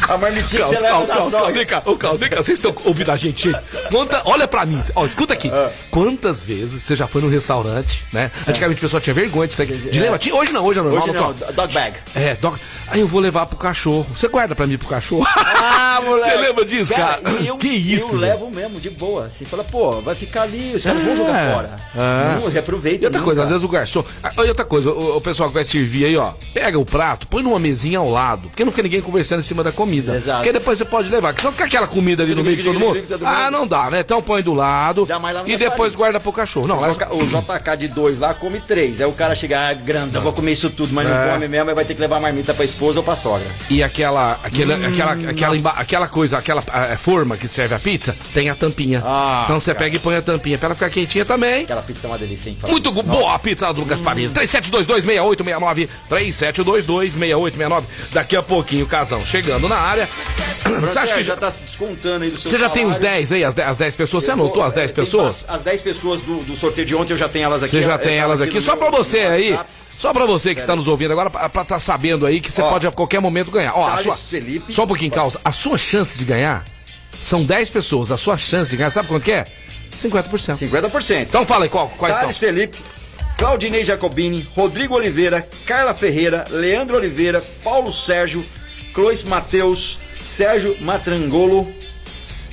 [0.09, 1.31] A marmitinha Caos, você Caos, sogra.
[1.31, 3.51] Caos, vem cá, ô, Caos, vem cá, vocês estão ouvindo a gente?
[3.89, 5.49] Conta, olha pra mim, ó, escuta aqui.
[5.51, 5.69] Ah.
[5.89, 8.29] Quantas vezes você já foi no restaurante, né?
[8.47, 9.67] Antigamente a pessoa tinha vergonha de sair.
[9.73, 11.03] De levar, hoje não, hoje é normal.
[11.03, 11.95] Hoje não, dog bag.
[12.15, 12.57] É, dog.
[12.87, 14.05] Aí eu vou levar pro cachorro.
[14.15, 15.25] Você guarda pra mim pro cachorro?
[15.35, 16.29] Ah, moleque.
[16.29, 17.19] Você lembra disso, cara?
[17.41, 18.15] e eu, que isso?
[18.15, 18.33] Eu velho?
[18.33, 19.29] levo mesmo, de boa.
[19.31, 21.27] Você fala, pô, vai ficar ali, os caras não vão É.
[21.27, 21.81] jogar fora.
[21.95, 22.39] É.
[22.41, 23.03] Não, reaproveita.
[23.03, 23.43] E outra coisa, nunca.
[23.43, 24.03] às vezes o garçom.
[24.21, 27.25] Ah, E outra coisa, o, o pessoal que vai servir aí, ó, pega o prato,
[27.27, 29.92] põe numa mesinha ao lado, porque não fica ninguém conversando em cima da comida.
[29.99, 30.37] Exato.
[30.37, 32.79] Porque depois você pode levar, porque senão fica aquela comida ali no meio de todo
[32.79, 33.03] mundo.
[33.23, 33.99] Ah, não dá, né?
[34.01, 35.07] Então põe do lado
[35.45, 36.67] e depois guarda pro cachorro.
[36.67, 38.99] Não, O JK de dois lá come três.
[39.01, 41.09] Aí o cara chegar ah, grande, eu vou comer isso tudo, mas É.
[41.25, 43.45] não come mesmo, vai ter que levar a marmita pra esposa ou pra sogra.
[43.69, 48.49] E aquela, aquela, Hum, aquela, aquela, coisa, aquela ah, forma que serve a pizza, tem
[48.49, 49.01] a tampinha.
[49.05, 51.63] Ah, então você pega e põe a tampinha pra ela ficar quentinha também.
[51.63, 52.57] Aquela pizza é uma delícia, hein?
[52.67, 54.33] Muito boa a pizza do Gasparini.
[54.33, 55.89] 37226869.
[56.09, 57.83] 37226869.
[58.11, 60.07] Daqui a pouquinho, casão chegando na área.
[60.81, 63.17] Você acha que já tá se descontando aí do seu você já tem os salário.
[63.17, 64.23] 10 aí, as 10, as 10 pessoas?
[64.23, 65.45] Você anotou as 10 é, pessoas?
[65.47, 67.71] As 10 pessoas do, do sorteio de ontem, eu já tenho elas aqui.
[67.71, 68.61] Você já Eu- tem eu elas aqui.
[68.61, 69.59] Só pra você aí.
[69.97, 72.69] Só pra você que está nos ouvindo agora, pra estar sabendo aí que você Ó,
[72.69, 73.73] pode a qualquer momento ganhar.
[73.75, 74.73] Ó, Thales sua, Felipe.
[74.73, 75.39] Só um pouquinho, causa.
[75.45, 76.63] A sua chance de ganhar
[77.21, 78.11] são 10 pessoas.
[78.11, 79.45] A sua chance de ganhar, sabe quanto que é?
[79.95, 80.57] 50%.
[80.57, 81.21] 50%.
[81.21, 82.47] Então fala aí qual, quais Thales são.
[82.47, 82.77] Felipe,
[83.37, 88.43] Claudinei Jacobini, Rodrigo Oliveira, Carla Ferreira, Leandro Oliveira, Paulo Sérgio,
[88.93, 91.67] Clois Mateus, Sérgio Matrangolo,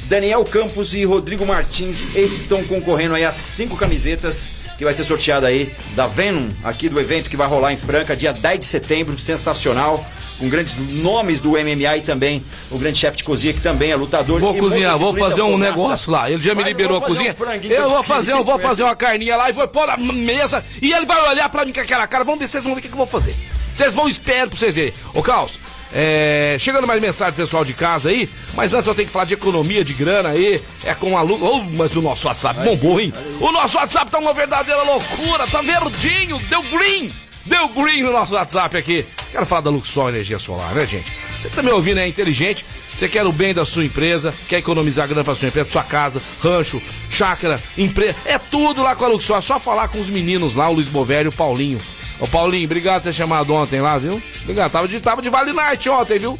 [0.04, 2.08] Daniel Campos e Rodrigo Martins.
[2.14, 6.88] Esses estão concorrendo aí a cinco camisetas que vai ser sorteada aí da Venom, aqui
[6.88, 9.18] do evento que vai rolar em Franca, dia 10 de setembro.
[9.18, 10.04] Sensacional.
[10.38, 13.96] Com grandes nomes do MMA e também o grande chefe de cozinha, que também é
[13.96, 14.40] lutador.
[14.40, 15.70] Vou cozinhar, vou fazer um fumaça.
[15.70, 16.30] negócio lá.
[16.30, 17.36] Ele já me liberou a cozinha.
[17.38, 20.64] um eu vou fazer, eu vou fazer uma carninha lá e vou pôr na mesa.
[20.80, 22.24] E ele vai olhar pra mim com aquela cara.
[22.24, 23.36] Vamos ver se vocês vão ver o que, que eu vou fazer.
[23.74, 24.94] Vocês vão esperar pra vocês verem.
[25.12, 25.58] Ô, Caos,
[25.92, 29.34] é, chegando mais mensagem pessoal de casa aí, mas antes eu tenho que falar de
[29.34, 30.62] economia, de grana aí.
[30.84, 31.38] É com a Lu.
[31.40, 33.12] Oh, mas o nosso WhatsApp bombou, hein?
[33.40, 37.12] O nosso WhatsApp tá uma verdadeira loucura, tá verdinho, deu green.
[37.46, 39.04] Deu green no nosso WhatsApp aqui.
[39.32, 41.10] Quero falar da Luxol Energia Solar, né, gente?
[41.40, 44.58] Você que tá me ouvindo é inteligente, você quer o bem da sua empresa, quer
[44.58, 49.08] economizar grana pra sua empresa, sua casa, rancho, chácara, empresa, é tudo lá com a
[49.08, 49.38] Luxol.
[49.38, 51.80] É só falar com os meninos lá, o Luiz Bovério e o Paulinho.
[52.20, 54.20] Ô Paulinho, obrigado por ter chamado ontem lá, viu?
[54.42, 56.38] Obrigado, tava de, tava de Vale Night ontem, viu?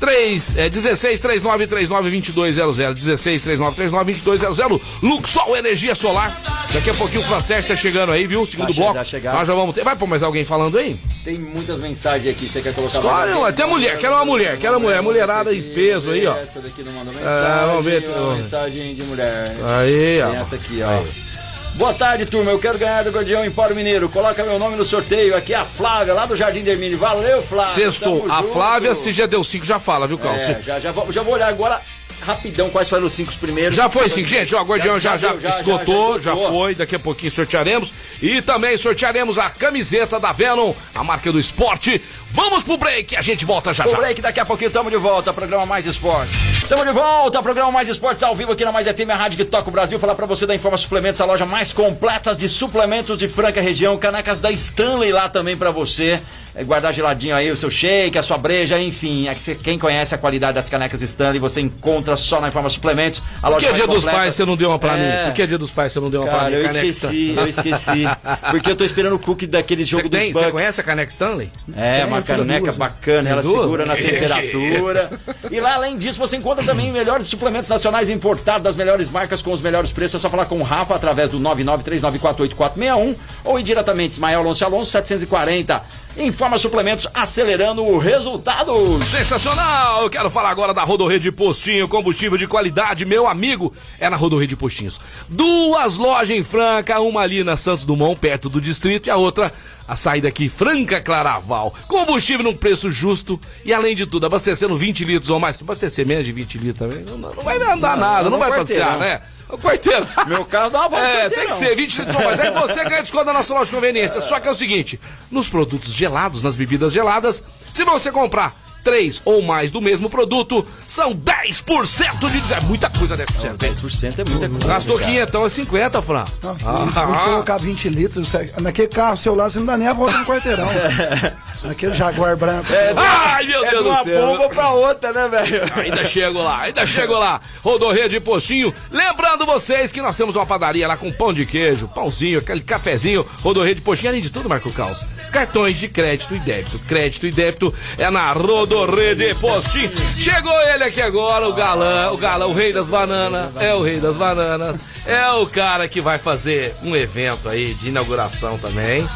[0.00, 6.36] 3, é, 16 39 39 2200 16 39 39 2200 Luxol Energia Solar.
[6.72, 8.44] Daqui a pouquinho o Francesc tá chegando aí, viu?
[8.44, 8.94] Segundo Tá bloco.
[8.94, 9.38] já chegaram.
[9.38, 9.84] Nós já vamos ter.
[9.84, 10.96] Vai pôr mais alguém falando aí?
[11.24, 13.44] Tem muitas mensagens aqui, você quer colocar Olha, mais?
[13.54, 16.36] até mulher, quero uma mulher, quero uma mulher, mulherada em peso aí, ó.
[16.36, 17.66] Essa daqui não mandou É, mensagem.
[17.68, 19.56] vamos ver, Uma mensagem de mulher.
[19.78, 20.32] Aí, Tem ó.
[20.32, 21.31] essa aqui, ó.
[21.74, 22.50] Boa tarde, turma.
[22.50, 24.08] Eu quero ganhar do Guardião Empório Mineiro.
[24.08, 25.34] Coloca meu nome no sorteio.
[25.34, 26.94] Aqui é a Flávia, lá do Jardim Dermini.
[26.94, 27.72] Valeu, Flávia.
[27.74, 28.20] Sextou.
[28.20, 28.52] Tamo A junto.
[28.52, 30.42] Flávia, se já deu 5, já fala, viu, Carlos?
[30.42, 31.80] É, já, já, vou, já vou olhar agora
[32.22, 33.74] rapidão quais foram os cinco primeiros.
[33.74, 34.54] Já foi sim, gente.
[34.54, 36.52] Ó, o Guardião já, já, esgotou, já, esgotou.
[36.52, 36.74] foi.
[36.74, 37.92] Daqui a pouquinho sortearemos.
[38.20, 42.00] E também sortearemos a camiseta da Venom, a marca do esporte.
[42.34, 43.96] Vamos pro break, a gente volta já O já.
[43.98, 46.30] break, daqui a pouquinho tamo de volta, programa Mais Esporte.
[46.68, 49.44] Tamo de volta, programa Mais Esportes ao vivo aqui na Mais FM, a rádio que
[49.44, 49.98] toca o Brasil.
[49.98, 53.98] Falar pra você da Informa Suplementos, a loja mais completa de suplementos de Franca região.
[53.98, 56.18] Canecas da Stanley lá também pra você.
[56.54, 59.26] É, guardar geladinho aí o seu shake, a sua breja, enfim.
[59.26, 63.22] É que quem conhece a qualidade das canecas Stanley, você encontra só na Informa Suplementos.
[63.42, 64.18] A Por loja que mais dia dos completa.
[64.18, 65.18] pais você não deu uma pra É.
[65.20, 65.24] mim?
[65.26, 66.56] Por que dia dos pais você não deu uma pra Cara, mim?
[66.56, 67.36] eu Caneca esqueci, Stanley.
[67.38, 68.04] eu esqueci.
[68.50, 71.50] Porque eu tô esperando o cookie daquele jogo Você, dos conhece a Caneca Stanley?
[71.74, 72.86] É, uma caneca duas, né?
[72.86, 75.10] bacana, ela segura na Que- temperatura.
[75.50, 79.52] E lá, além disso, você encontra também melhores suplementos nacionais importados das melhores marcas com
[79.52, 80.14] os melhores preços.
[80.14, 84.90] É só falar com o Rafa através do 993948461 ou ir diretamente Ismael Alonso Alonso
[84.90, 85.82] 740.
[86.16, 89.02] Informa Suplementos acelerando o resultado.
[89.02, 90.02] Sensacional!
[90.02, 94.54] Eu quero falar agora da Rodorrede Postinho, combustível de qualidade, meu amigo, é na Rodorrede
[94.54, 95.00] Postinhos.
[95.28, 99.52] Duas lojas em Franca, uma ali na Santos Dumont, perto do distrito, e a outra
[99.86, 101.74] a saída aqui, Franca Claraval.
[101.88, 105.56] Combustível num preço justo e, além de tudo, abastecendo 20 litros ou mais.
[105.56, 108.98] Se abastecer menos de 20 litros também, não, não vai andar nada, não, vai passear,
[108.98, 109.20] né?
[109.52, 110.08] O quarteirão.
[110.26, 111.06] Meu carro dá uma volta.
[111.06, 112.40] É, tem que ser 20 litros ou mais.
[112.40, 114.20] Aí você ganha desconto da nossa loja de conveniência.
[114.22, 114.98] Só que é o seguinte:
[115.30, 120.66] nos produtos gelados, nas bebidas geladas, se você comprar três ou mais do mesmo produto,
[120.86, 122.52] são 10% de desconto.
[122.54, 123.56] É muita coisa 10%.
[123.56, 124.66] 10% é muita coisa.
[124.66, 126.24] Gastou 500, então é 50, Fran.
[126.42, 129.76] Nossa, ah, se a gente colocar 20 litros, você- naquele carro celular você não dá
[129.76, 130.68] nem a volta no quarteirão.
[131.62, 132.66] Naquele Jaguar branco.
[132.96, 134.26] Ai, meu É Deus de uma do céu.
[134.26, 135.62] bomba pra outra, né, velho?
[135.76, 137.40] Ainda chego lá, ainda chego lá.
[137.62, 138.74] Rodorreia de Postinho.
[138.90, 143.24] Lembrando vocês que nós temos uma padaria lá com pão de queijo, pãozinho, aquele cafezinho.
[143.44, 144.10] Rodorreia de Postinho.
[144.10, 145.04] Além de tudo, Marco Caos.
[145.30, 146.80] Cartões de crédito e débito.
[146.80, 148.32] Crédito e débito é na
[148.72, 149.90] Rodorreia de Postinho.
[150.14, 153.50] Chegou ele aqui agora, o galã, o galã, o rei das bananas.
[153.60, 154.80] É o rei das bananas.
[155.06, 159.06] É o cara que vai fazer um evento aí de inauguração também.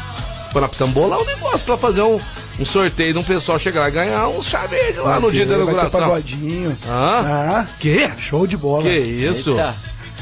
[0.53, 2.19] Pô, nós precisamos bolar um negócio pra fazer um,
[2.59, 5.55] um sorteio de um pessoal chegar lá e ganhar um chaveiro lá no dia da
[5.57, 5.99] Vai ter inauguração.
[6.01, 6.77] pagodinho.
[6.87, 7.21] Hã?
[7.25, 8.11] Ah, Que?
[8.17, 8.83] show de bola.
[8.83, 9.51] Que isso?
[9.51, 9.75] Eita.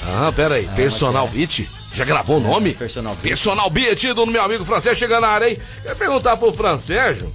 [0.08, 0.67] Ah, pera aí.
[0.76, 1.67] Personal Beat?
[1.93, 2.74] Já gravou o nome?
[2.74, 3.24] Personal Beat.
[3.30, 5.60] Personal Beat do meu amigo francês chegando na área aí.
[5.84, 7.32] Quer perguntar pro Francérgio?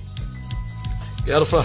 [1.30, 1.64] Quero falar.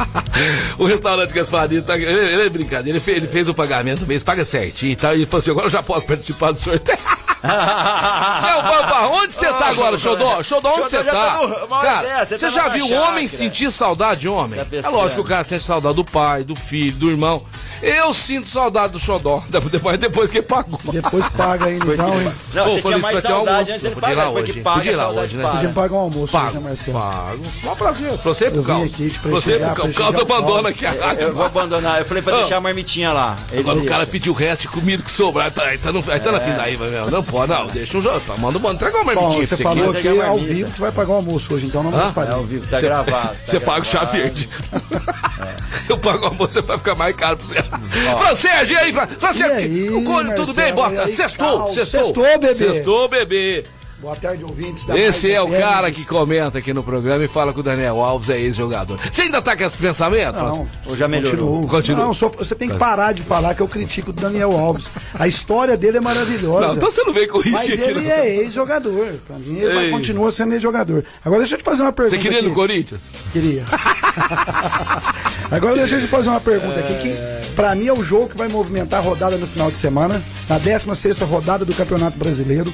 [0.78, 1.94] o restaurante Gasparinho tá.
[1.94, 5.12] Ele, ele é brincadeira, ele fez, ele fez o pagamento mesmo, paga certinho e tal.
[5.12, 6.96] E ele falou assim: agora eu já posso participar do sorteio.
[7.44, 10.42] Seu Pampa, onde você tá agora, Xodó?
[10.42, 11.12] Xodó, onde você tá?
[11.12, 14.58] tá uma hora Cara, você tá já viu homem sentir saudade de homem?
[14.58, 17.42] Tá É lógico que o cara sente saudade do pai, do filho, do irmão.
[17.82, 19.42] Eu sinto saudade do Xodó.
[19.70, 20.78] Depois, depois que pagou.
[20.92, 22.32] Depois paga ainda então, hein?
[22.54, 23.72] Não, Pô, você por tinha isso mais um saudade almoço.
[23.72, 25.42] antes dele Podia ir lá pagar, depois hoje, que paga, Podia ir lá hoje, né?
[25.42, 25.52] para.
[25.52, 26.98] Podia pagar um almoço hoje, né, Pago, Marcelo?
[27.00, 27.44] pago.
[27.62, 28.82] Só pra você, pra você Eu pro vim caos.
[28.84, 29.94] aqui te Pra você prestigiar, pro caos.
[29.94, 31.22] O prestigiar caos o abandona aqui a rádio.
[31.22, 31.98] Eu vou abandonar.
[31.98, 33.36] Eu falei pra deixar a marmitinha lá.
[33.58, 35.50] Agora o cara pediu resto de comida que sobrar.
[35.50, 37.10] Tá, aí tá, no, aí tá na pindaíba mesmo.
[37.10, 37.66] Não pode, não.
[37.66, 38.20] Deixa um jogo.
[38.20, 38.74] Tá, manda, manda.
[38.74, 39.62] Entrega uma marmitinha você pra você
[40.02, 42.32] falou a ao vivo que vai pagar o almoço hoje, então não vamos É fazer.
[42.32, 43.10] ao vivo, tá gravado.
[43.28, 44.48] tá Você paga o chá verde.
[45.88, 47.63] Eu pago o almoço, você vai ficar mais caro pra você.
[48.18, 49.50] Francês, e aí, Fran- Francês?
[49.50, 51.02] E aí, o Cone, tudo Marcelo, bem, Bota?
[51.04, 52.02] aí, Sextou, sextou.
[52.04, 52.54] Sextou, bebê.
[52.54, 53.64] Sextou, bebê.
[54.04, 55.58] Boa tarde, ouvintes da Esse é o FM.
[55.58, 58.98] cara que comenta aqui no programa e fala que o Daniel Alves é ex-jogador.
[59.10, 60.36] Você ainda tá com esse pensamento?
[60.36, 61.38] Não, Ou já melhorou?
[61.62, 61.68] Continuo.
[61.68, 62.04] Continua.
[62.04, 64.90] Não, só- você tem que parar de falar que eu critico o Daniel Alves.
[65.18, 66.66] A história dele é maravilhosa.
[66.66, 68.10] Não, então você não vem corrigir Mas aqui, ele não.
[68.10, 69.14] é ex-jogador.
[69.26, 69.90] Pra mim, ele Ei.
[69.90, 71.02] continua sendo ex-jogador.
[71.24, 72.16] Agora deixa eu te fazer uma pergunta.
[72.16, 72.48] Você queria aqui.
[72.48, 73.00] no Corinthians?
[73.32, 73.64] Queria.
[75.50, 78.36] Agora deixa eu te fazer uma pergunta aqui que pra mim é o jogo que
[78.36, 82.70] vai movimentar a rodada no final de semana, na 16ª rodada do Campeonato Brasileiro.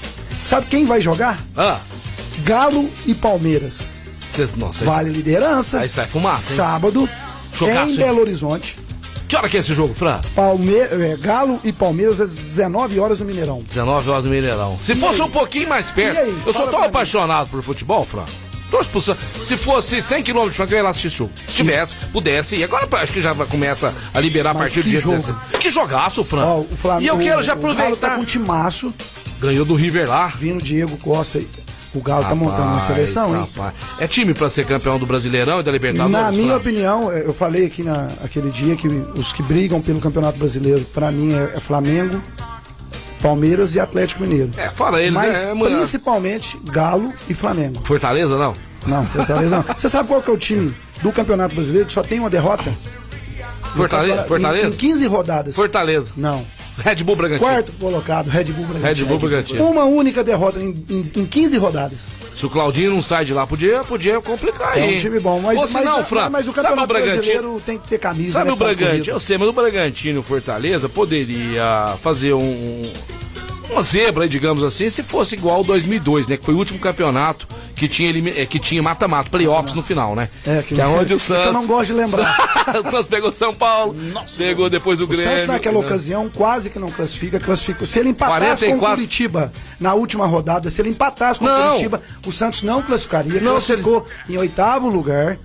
[0.50, 1.38] Sabe quem vai jogar?
[1.56, 1.78] Ah,
[2.40, 4.02] Galo e Palmeiras.
[4.12, 5.78] cê, nossa, Vale liderança.
[5.78, 6.56] aí sai fumaça, hein?
[6.56, 7.08] Sábado
[7.56, 7.96] Jogaço, em hein?
[7.98, 8.76] Belo Horizonte.
[9.28, 10.20] Que hora que é esse jogo, Fran?
[10.34, 13.62] Palme é, Galo e Palmeiras às 19 horas no Mineirão.
[13.62, 14.76] 19 horas do Mineirão.
[14.82, 15.28] Se fosse aí?
[15.28, 16.16] um pouquinho mais perto.
[16.16, 16.42] E aí?
[16.44, 16.86] Eu sou tão pra mim.
[16.86, 18.24] apaixonado por futebol, Fran.
[18.72, 21.32] Torço Se fosse 100 km de Franca, eu ia lá assistir jogo.
[21.46, 22.56] Se tivesse, pudesse.
[22.56, 25.14] E agora acho que já começa a liberar a Mas partir do dia jogo.
[25.16, 25.36] 16.
[25.60, 26.44] Que jogaço, Fran.
[26.44, 28.16] Ó, o Flamengo, e eu quero já o Galo tá aproveitar.
[28.16, 28.92] com um timaço,
[29.40, 30.28] Ganhou do River lá.
[30.28, 31.40] vindo Diego Costa.
[31.92, 33.44] O Galo tá montando uma Rapaz, seleção, hein?
[33.56, 33.74] rapaz.
[33.98, 36.12] É time pra ser campeão do Brasileirão e da Libertadores?
[36.12, 39.98] Na minha opinião, é, eu falei aqui na, aquele dia que os que brigam pelo
[39.98, 42.22] Campeonato Brasileiro, pra mim, é, é Flamengo,
[43.20, 44.50] Palmeiras e Atlético Mineiro.
[44.56, 45.78] É, fora eles, Mas é, mulher.
[45.78, 47.80] principalmente Galo e Flamengo.
[47.84, 48.54] Fortaleza, não?
[48.86, 49.74] Não, Fortaleza não.
[49.76, 50.72] Você sabe qual que é o time
[51.02, 52.72] do Campeonato Brasileiro que só tem uma derrota?
[53.74, 54.14] Fortaleza?
[54.20, 54.76] Em- Em, Fortaleza?
[54.76, 55.56] 15 rodadas.
[55.56, 56.12] Fortaleza.
[56.16, 56.44] Não.
[56.84, 57.48] Red Bull Bragantino.
[57.48, 58.86] Quarto colocado, Red Bull Bragantino.
[58.86, 59.66] Red Bull Bragantino.
[59.66, 62.16] Uma única derrota em, em, em 15 rodadas.
[62.36, 64.96] Se o Claudinho não sai de lá, podia, podia complicar É aí.
[64.96, 65.40] um time bom.
[65.40, 66.86] Mas, Ou se mas, não, Fran, mas o sabe o Campeonato?
[66.88, 68.32] Brasileiro tem que ter camisa.
[68.32, 69.16] Sabe né, o ponto Bragantino?
[69.16, 72.92] Eu sei, mas o Bragantino e o Fortaleza poderia fazer um.
[73.72, 76.36] Uma zebra, digamos assim, se fosse igual ao 2002, né?
[76.36, 80.28] Que foi o último campeonato que tinha eh, que tinha mata-mata, playoffs no final, né?
[80.46, 81.46] É, que, é onde o que Santos.
[81.46, 82.36] eu não gosto de lembrar.
[82.78, 83.94] o Santos pegou São Paulo,
[84.36, 85.24] pegou depois o O Grêmio.
[85.30, 85.86] Santos naquela né?
[85.86, 87.86] ocasião quase que não classifica, classificou.
[87.86, 88.86] Se ele empatasse com 44.
[88.92, 91.48] o Curitiba na última rodada, se ele empatasse com o.
[91.68, 95.38] Curitiba, o Santos não classificaria, Não, se ele- classificou em oitavo lugar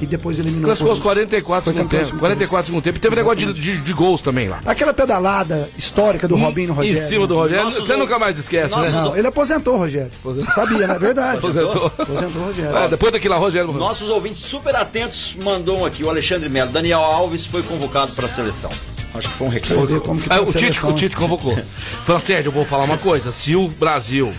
[0.00, 2.06] e depois eliminou Classificou o os 44 Foi segundo campeão tempo.
[2.06, 2.98] segundo 44 segundo tempo.
[2.98, 4.60] E teve negócio de, de, de gols também lá.
[4.66, 6.98] Aquela pedalada histórica do Robinho no Rogério.
[6.98, 7.64] Em cima do Rogério.
[7.64, 9.00] Nossos Você nunca mais esquece, Nossos né?
[9.02, 10.10] Não, ele aposentou, Rogério.
[10.22, 11.38] Você sabia, não é verdade?
[11.38, 11.86] Aposentou.
[11.86, 12.76] Aposentou o Rogério.
[12.76, 13.72] É, depois daquilo lá, Rogério.
[13.72, 16.70] Nossos ouvintes super atentos mandou um aqui, o Alexandre Melo.
[16.70, 18.70] Daniel Alves foi convocado para a seleção.
[19.14, 20.00] Acho que foi um recado.
[20.28, 21.56] tá Ah, o, Tite, o Tite convocou.
[22.04, 23.32] Francérgio, eu vou falar uma coisa.
[23.32, 24.32] Se o Brasil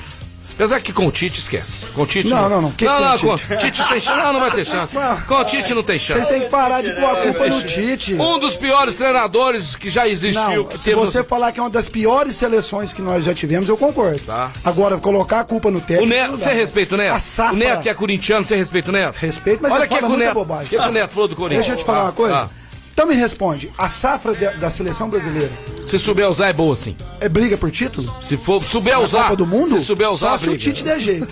[0.58, 1.86] Apesar que com o Tite esquece.
[1.94, 2.30] Com o Tite.
[2.30, 2.72] Não, não, não.
[2.72, 3.58] Que não, com não, o com Tite?
[3.58, 4.20] Tite sem chance.
[4.24, 4.96] Não, não vai ter chance.
[5.28, 6.20] Com o Tite não tem chance.
[6.20, 8.16] Vocês têm que parar de pôr a culpa no Tite.
[8.16, 10.64] Um dos piores treinadores que já existiu.
[10.64, 13.70] Não, que se você falar que é uma das piores seleções que nós já tivemos,
[13.70, 14.20] eu concordo.
[14.26, 14.52] Tá.
[14.66, 16.06] Agora, colocar a culpa no técnico.
[16.06, 17.14] O Neto, não você respeita o Neto?
[17.16, 19.16] A safra- O Neto que é corintiano, você respeita o Neto?
[19.18, 20.66] Respeito, mas Olha o que, fala que o muita Neto, bobagem.
[20.66, 21.66] o que, que o Neto falou do Corinthians.
[21.68, 22.36] Deixa eu te falar uma coisa.
[22.36, 22.50] Ah,
[22.98, 25.52] Então me responde, a safra de- da seleção brasileira
[25.86, 26.98] Se souber usar é boa, sim.
[27.22, 28.12] é briga por título?
[28.28, 29.24] Se for souber Na usar.
[29.26, 29.76] Copa do Mundo?
[29.80, 30.58] Se souber usar, Só se o.
[30.58, 31.32] Tite der jeito.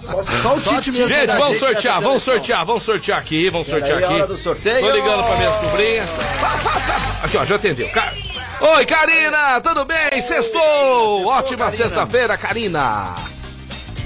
[0.00, 1.06] Só, só o Tite mesmo.
[1.08, 4.14] Gente, vamos sortear, vamos sortear, vamos sortear aqui, vamos sortear aqui.
[4.14, 4.80] hora do sorteio.
[4.80, 6.04] Tô ligando pra minha sobrinha.
[7.22, 7.86] Aqui, ó, já atendeu.
[7.90, 8.14] Ca-
[8.62, 10.22] Oi, Karina, tudo bem?
[10.22, 11.26] Sextou!
[11.26, 13.14] Ótima sexta-feira, Karina.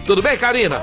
[0.05, 0.81] Tudo bem, Karina?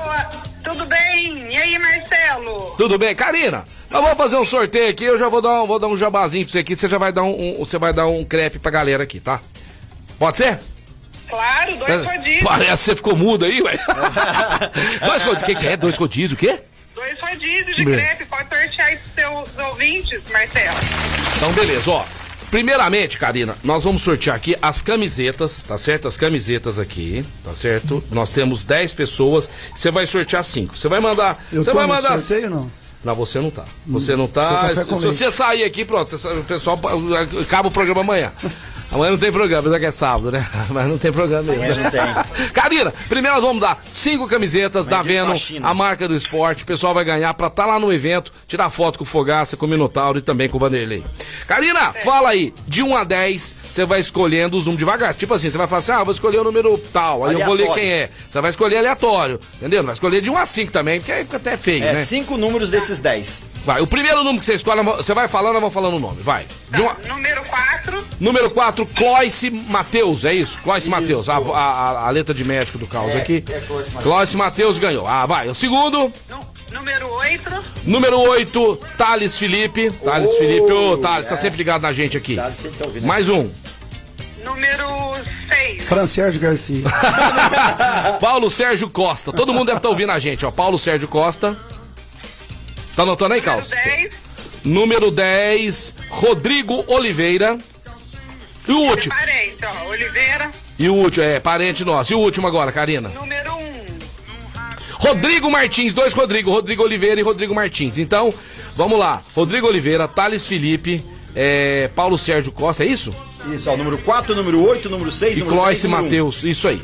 [0.64, 1.46] Tudo bem?
[1.52, 2.74] E aí, Marcelo?
[2.78, 3.64] Tudo bem, Karina?
[3.90, 6.44] Nós vamos fazer um sorteio aqui, eu já vou dar um, vou dar um jabazinho
[6.44, 8.70] pra você aqui, você já vai dar um, um- você vai dar um crepe pra
[8.70, 9.40] galera aqui, tá?
[10.18, 10.58] Pode ser?
[11.28, 12.42] Claro, dois rodízios.
[12.44, 13.78] Parece que você ficou mudo aí, ué.
[15.06, 15.76] Dois rodízios, o que, que é?
[15.76, 16.60] Dois rodízios, o quê?
[16.92, 17.94] Dois rodízios de Bem.
[17.94, 18.24] crepe.
[18.26, 19.14] Pode sortear pros
[19.54, 20.76] seus ouvintes, Marcelo.
[21.36, 22.04] Então, beleza, ó.
[22.50, 26.08] Primeiramente, Karina, nós vamos sortear aqui as camisetas, tá certo?
[26.08, 28.02] As camisetas aqui, tá certo?
[28.10, 30.76] Nós temos 10 pessoas, você vai sortear 5.
[30.76, 31.38] Você vai mandar.
[31.52, 32.18] Eu Você vai mandar.
[32.18, 32.70] sorteio, não?
[33.02, 33.64] Não, você não tá.
[33.86, 34.42] Você não tá.
[34.74, 36.78] Se, você sair aqui, pronto, você- o pessoal
[37.40, 38.30] acaba o programa amanhã.
[38.92, 40.44] Amanhã não tem programa, apesar que é sábado, né?
[40.70, 41.62] Mas não tem programa mesmo.
[41.62, 42.50] Amanhã não tem.
[42.52, 46.64] Karina, primeiro nós vamos dar cinco camisetas da Made in Venom, a marca do esporte.
[46.64, 49.66] O pessoal vai ganhar pra estar lá no evento, tirar foto com o Fogaça, com
[49.66, 51.04] o Minotauro e também com o Vanderlei.
[51.46, 55.14] Karina, fala aí, de 1 a 10, você vai escolhendo os números devagar.
[55.14, 57.54] Tipo assim, você vai falar assim, ah, vou escolher o número tal, aí eu vou
[57.54, 57.74] ler Aleatório.
[57.82, 58.10] quem é.
[58.28, 59.84] Você vai escolher aleatório, entendeu?
[59.84, 62.04] Vai escolher de 1 a 5 também, porque aí fica até feio, É, né?
[62.04, 63.42] cinco números desses dez.
[63.64, 66.20] Vai, o primeiro número que você escolhe, você vai falando, eu vou falando o nome,
[66.22, 66.46] vai.
[66.70, 68.04] De uma- Número 4.
[68.18, 70.58] Número 4, Cloice Matheus, é isso?
[70.60, 73.44] Cloice Matheus, a, a, a letra de médico do caos aqui.
[74.02, 75.06] Cloice Matheus ganhou.
[75.06, 75.48] Ah, vai.
[75.48, 76.10] O segundo,
[76.72, 77.64] Número 8.
[77.84, 79.90] número 8, Thales Felipe.
[79.90, 82.36] Thales Felipe, ô Thales, tá sempre ligado na gente aqui.
[82.36, 83.06] Thales sempre tá ouvindo.
[83.06, 83.50] Mais um.
[84.44, 84.86] Número
[85.50, 85.82] 6.
[85.84, 86.84] Fran Sérgio Garcia.
[88.20, 89.32] Paulo Sérgio Costa.
[89.32, 90.50] Todo mundo deve estar ouvindo a gente, ó.
[90.50, 91.56] Paulo Sérgio Costa.
[93.00, 93.70] Tá anotando aí, Número Caos?
[93.70, 94.14] 10.
[94.62, 97.56] Número 10, Rodrigo Oliveira.
[98.68, 99.14] E o último?
[99.14, 99.88] Parente, ó.
[99.88, 100.50] Oliveira.
[100.78, 102.12] E o último, é, parente nosso.
[102.12, 103.08] E o último agora, Karina?
[103.08, 103.60] Número 1.
[104.92, 107.96] Rodrigo Martins, dois Rodrigo, Rodrigo Oliveira e Rodrigo Martins.
[107.96, 108.30] Então,
[108.76, 109.18] vamos lá.
[109.34, 111.02] Rodrigo Oliveira, Thales Felipe,
[111.34, 113.14] é, Paulo Sérgio Costa, é isso?
[113.50, 116.02] Isso, ó, número 4, número 8, número 6, E número Cloice 10, número.
[116.02, 116.82] Matheus, isso aí.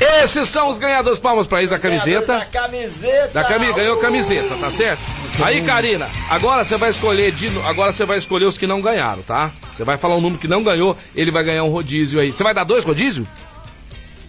[0.00, 2.38] Esses são os ganhadores, palmas pra eles da camiseta.
[2.38, 3.30] Da camiseta.
[3.32, 5.00] Da cami ganhou camiseta, tá certo?
[5.42, 9.22] Aí, Karina, agora você vai escolher de, agora você vai escolher os que não ganharam,
[9.22, 9.50] tá?
[9.72, 12.32] Você vai falar um número que não ganhou, ele vai ganhar um rodízio aí.
[12.32, 13.26] Você vai dar dois rodízios?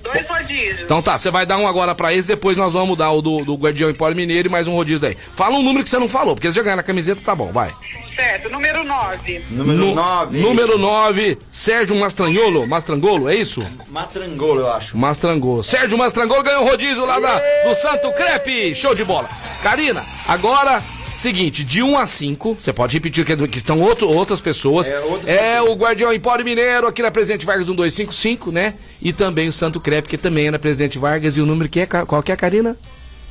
[0.03, 0.81] Dois rodízios.
[0.81, 3.43] Então tá, você vai dar um agora pra esse, depois nós vamos dar o do,
[3.43, 5.17] do Guardião Empório Mineiro e mais um rodízio daí.
[5.35, 7.51] Fala um número que você não falou, porque você já ganhou na camiseta, tá bom,
[7.51, 7.71] vai.
[8.17, 8.49] Certo.
[8.49, 9.41] Número 9.
[9.51, 10.39] Número Nu- 9.
[10.39, 12.65] Número 9, Sérgio Mastranholo.
[12.67, 13.63] Mastrangolo, é isso?
[13.89, 14.97] Matrangolo, eu acho.
[14.97, 15.63] Mastrangolo.
[15.63, 18.73] Sérgio Mastrangolo ganhou o rodízio lá da, do Santo Crepe.
[18.73, 19.29] Show de bola.
[19.61, 20.81] Karina, agora,
[21.13, 24.89] seguinte, de 1 a 5, você pode repetir que, que são outro, outras pessoas.
[24.89, 28.73] É, outro É, o Guardião Empório Mineiro, aqui na Presidente Vargas 1255, né?
[28.99, 31.37] E também o Santo Crepe, que também é na Presidente Vargas.
[31.37, 31.85] E o número que é?
[31.85, 32.75] Qual que é, Karina?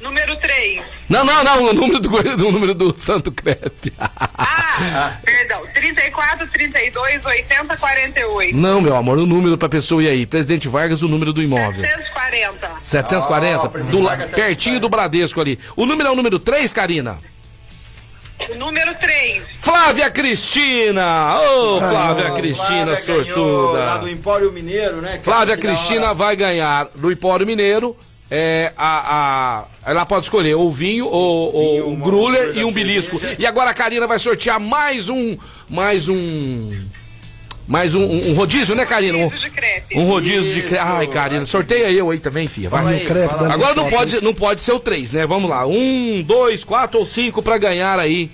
[0.01, 0.83] Número 3.
[1.09, 3.93] Não, não, não, o número do, do número do Santo Crepe.
[3.99, 5.63] Ah, perdão.
[5.75, 8.57] 34, 32, 80, 48.
[8.57, 10.27] Não, meu amor, o número pra pessoa e aí.
[10.27, 11.83] Presidente Vargas, o número do imóvel.
[11.83, 12.71] 740.
[12.83, 15.59] 740, Ó, Presidente do Vargas, pertinho do Bradesco ali.
[15.75, 17.19] O número é o número 3, Karina?
[18.59, 19.43] Número 3.
[19.63, 21.39] Flávia Cristina!
[21.41, 24.11] Ô, Flávia Cristina, Flávia ganhou Lá do sortuda.
[24.11, 25.19] Empório Mineiro, né?
[25.23, 27.97] Flávia da Cristina vai ganhar do Empório Mineiro.
[28.31, 33.21] É, a, a, ela pode escolher ou vinho, ou, ou um e um belisco.
[33.39, 35.37] E agora a Karina vai sortear mais um.
[35.69, 36.85] Mais um.
[37.69, 39.19] Mais um, um rodízio, né, Karina?
[39.19, 39.99] Um, Rodízio de crepe.
[39.99, 40.61] um rodízio de.
[40.61, 40.69] Isso.
[40.69, 42.71] cre- Ai, Karina, sorteia eu aí também, filha.
[42.71, 42.95] Vai.
[42.95, 43.35] Aí, crepe.
[43.35, 45.27] Agora não pode, não pode ser o 3, né?
[45.27, 45.67] Vamos lá.
[45.67, 48.31] Um, dois, quatro ou cinco pra ganhar aí.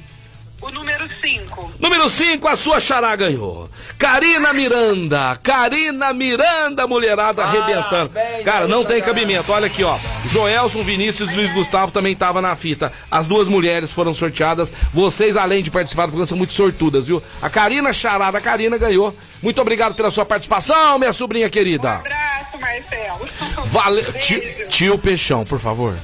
[0.63, 1.73] O número 5.
[1.81, 3.69] Número 5, a sua xará ganhou.
[3.99, 5.37] Karina Miranda.
[5.43, 8.11] Karina Miranda, mulherada arrebentando.
[8.11, 9.51] Parabéns, Cara, não tem cabimento.
[9.51, 9.99] Olha aqui, ó.
[10.29, 12.93] Joelson, Vinícius e Luiz Gustavo também tava na fita.
[13.11, 14.73] As duas mulheres foram sorteadas.
[14.95, 17.21] Vocês, além de participar do programa, são muito sortudas, viu?
[17.43, 19.13] A Karina Xará da Karina ganhou.
[19.43, 21.95] Muito obrigado pela sua participação, minha sobrinha Um querida.
[21.95, 23.29] abraço, Marcelo.
[23.67, 24.13] Valeu.
[24.21, 25.97] Tio, tio Peixão, por favor.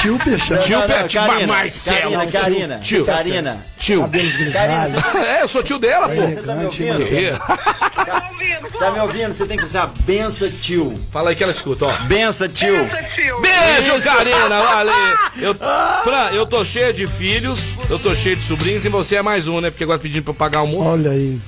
[0.00, 0.56] Tio Peixão.
[0.56, 2.12] Não, Tio Pet- Karina, Marcelo.
[2.12, 3.04] Karina, Karina, Tio.
[3.04, 3.66] Karina.
[3.78, 4.00] Tio.
[4.00, 5.04] Cabelos grisalhos.
[5.14, 6.14] É, eu sou tio dela, pô.
[6.14, 6.88] você tá me ouvindo?
[6.88, 8.78] Tá ouvindo?
[8.78, 9.32] Tá me ouvindo?
[9.34, 10.98] Você tem que usar benção, tio.
[11.12, 11.92] Fala aí que ela escuta, ó.
[12.04, 12.88] Benção, tio.
[13.14, 13.40] tio.
[13.40, 14.94] Beijo, Karina, valeu.
[15.38, 19.22] Eu, Fran, eu tô cheio de filhos, eu tô cheio de sobrinhos e você é
[19.22, 19.70] mais um, né?
[19.70, 20.88] Porque agora pedindo pra eu pagar almoço.
[20.88, 21.38] Olha aí.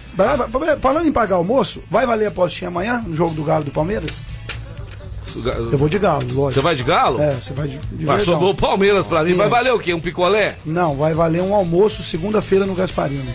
[0.81, 4.21] Falando em pagar almoço, vai valer a postinha amanhã no jogo do Galo do Palmeiras?
[5.73, 6.53] Eu vou de Galo, lógico.
[6.53, 7.21] Você vai de galo?
[7.21, 8.35] É, você vai de, de Mas verdão.
[8.35, 9.35] sobrou o Palmeiras pra mim.
[9.35, 9.51] Vai É.
[9.51, 9.93] valer o quê?
[9.95, 10.57] Um picolé?
[10.65, 13.33] Não, vai valer um almoço segunda-feira no Gasparino.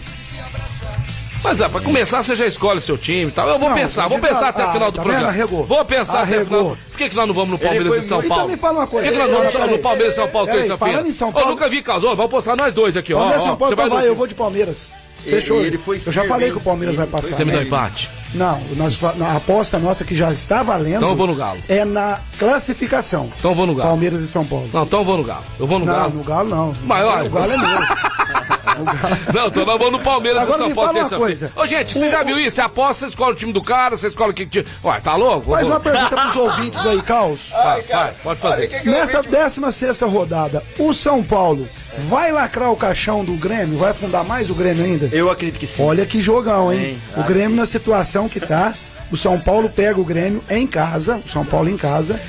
[1.44, 3.48] Mas ah, pra começar, você já escolhe o seu time e tal.
[3.48, 5.28] Eu vou Não, pensar, vou pensar até o Ah, final do tá programa.
[5.30, 5.64] Arregou.
[5.66, 6.78] Vou pensar até o final.
[6.90, 8.34] Por que, que nós não vamos no Palmeiras foi e São Paulo?
[8.34, 9.08] Então me fala uma coisa.
[9.08, 9.80] Por que, que nós não vamos no.
[9.80, 10.94] Palmeiras e São Paulo terça-feira?
[10.94, 12.16] falando em São Eu nunca vi casou.
[12.16, 13.18] Vamos postar nós dois aqui, ó.
[13.20, 14.88] Palmeiras ó, São Paulo, você vai vai, eu vou de Palmeiras.
[15.30, 15.64] Fechou.
[15.64, 17.36] ele foi eu já falei que o Palmeiras vai passar.
[17.36, 17.64] Você me dá né?
[17.66, 18.10] empate?
[18.34, 20.98] Não, nós, na aposta nossa que já está valendo.
[20.98, 21.60] Então eu vou no Galo.
[21.70, 23.30] É na classificação.
[23.38, 23.90] Então eu vou no Galo.
[23.90, 24.70] Palmeiras e São Paulo.
[24.74, 25.44] Não, então eu vou no Galo.
[25.60, 26.14] Eu vou no não, Galo.
[26.14, 26.74] no Galo não.
[26.90, 27.68] Olha- o Galo é meu.
[29.34, 31.20] Não, então nós vamos no Palmeiras Agora e São me Paulo terça-feira.
[31.26, 31.52] coisa.
[31.56, 32.56] Ô, gente, você O- já viu isso?
[32.56, 34.66] Você aposta, você escolhe o time do cara, você escolhe o que que...
[34.84, 35.52] Ué, tá louco?
[35.52, 37.50] Mais uma pergunta pros ouvintes aí, Caos.
[37.52, 38.82] Vai, vai, pode fazer.
[38.86, 41.68] Nessa 16 rodada, o São Paulo
[42.10, 43.78] vai lacrar o caixão do Grêmio?
[43.78, 45.10] Vai afundar mais o Grêmio ainda?
[45.12, 45.82] Eu acredito que sim.
[45.84, 46.98] Olha que jogão, hein?
[47.16, 48.74] Sim, O Grêmio na situação que tá.
[49.10, 51.22] O São Paulo pega o Grêmio em casa.
[51.26, 52.20] O São Paulo em casa.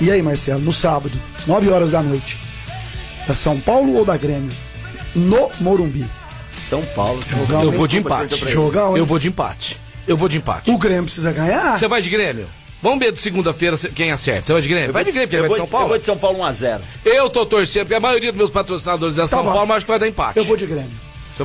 [0.00, 1.10] E aí, Marcelo, no sábado,
[1.46, 2.38] 9 horas da noite.
[3.26, 4.48] Da São Paulo ou da Grêmio?
[5.14, 6.04] No Morumbi.
[6.56, 7.20] São Paulo.
[7.26, 8.34] Jogão, Eu vou de empate.
[8.34, 8.54] hein?
[8.96, 9.76] Eu vou de empate.
[10.06, 10.70] Eu vou de empate.
[10.70, 11.78] O Grêmio precisa ganhar.
[11.78, 12.46] Você vai de Grêmio?
[12.82, 14.46] Vamos ver de segunda-feira se- quem acerta.
[14.46, 14.92] Você vai de Grêmio?
[14.92, 15.84] Vai de Grêmio, porque vai vou de São Paulo.
[15.84, 16.80] Eu vou de São Paulo 1x0.
[17.04, 19.52] Eu tô torcendo, porque a maioria dos meus patrocinadores é São bom.
[19.52, 20.38] Paulo, mas acho que vai dar empate.
[20.38, 20.90] Eu vou de Grêmio.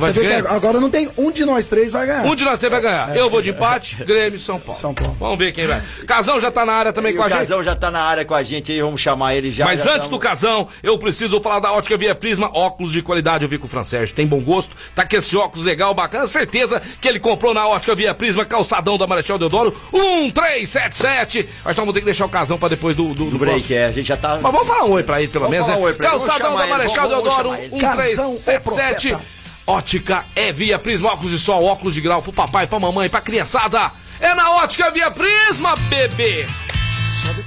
[0.00, 0.50] vai de vê que Grêmio?
[0.50, 2.24] agora não tem um de nós três vai ganhar.
[2.24, 3.16] Um de nós três vai ganhar.
[3.16, 4.80] Eu vou de empate, Grêmio e São Paulo.
[4.80, 5.16] São Paulo.
[5.18, 5.82] Vamos ver quem vai.
[6.06, 7.38] Casão já tá na área também E com a gente.
[7.38, 9.64] Casão já tá na área com a gente aí, vamos chamar ele já.
[9.64, 13.44] Mas já antes do casão, eu preciso falar da Ótica Via Prisma, óculos de qualidade,
[13.44, 16.26] eu vi com o Fran Sérgio, tem bom gosto, tá com esse óculos legal, bacana,
[16.26, 21.38] certeza que ele comprou na Ótica Via Prisma, calçadão da Marechal Deodoro, 1377.
[21.38, 23.78] Nós então vamos ter que deixar o casão pra depois do, do, do break, próximo.
[23.78, 24.38] é, a gente já tá.
[24.40, 25.94] Mas vamos falar um oi pra ele, pelo Vamos menos, né?
[25.98, 27.78] Calçadão da Marechal Deodoro, chamar ele.
[27.78, 29.35] Casão, o 1377.
[29.66, 33.20] Ótica é Via Prisma, óculos de sol, óculos de grau pro papai, pra mamãe, pra
[33.20, 33.90] criançada.
[34.20, 36.46] É na Ótica Via Prisma, bebê.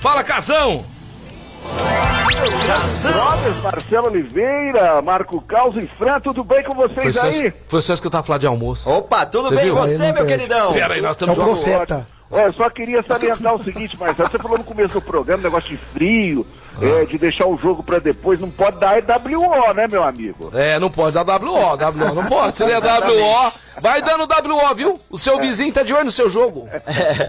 [0.02, 0.86] Fala, casão.
[3.12, 7.54] Brothers, Marcelo Oliveira, Marco Caos e Fran, tudo bem com Foi vocês só, aí?
[7.68, 8.90] foi só isso que eu tava falando de almoço.
[8.90, 9.76] Opa, tudo Você bem viu?
[9.76, 10.74] com você, meu queridão?
[10.74, 12.08] Pera aí, nós É estamos de profeta.
[12.32, 15.70] Olha, eu só queria salientar o seguinte, Marcelo, você falou no começo do programa, negócio
[15.70, 16.46] de frio,
[16.82, 20.52] é, de deixar o jogo pra depois, não pode dar EWO, né, meu amigo?
[20.54, 22.58] É, não pode dar WO, WO não pode.
[22.58, 23.52] Se der WO,
[23.82, 25.00] vai dando WO, viu?
[25.10, 26.68] O seu vizinho tá de olho no seu jogo.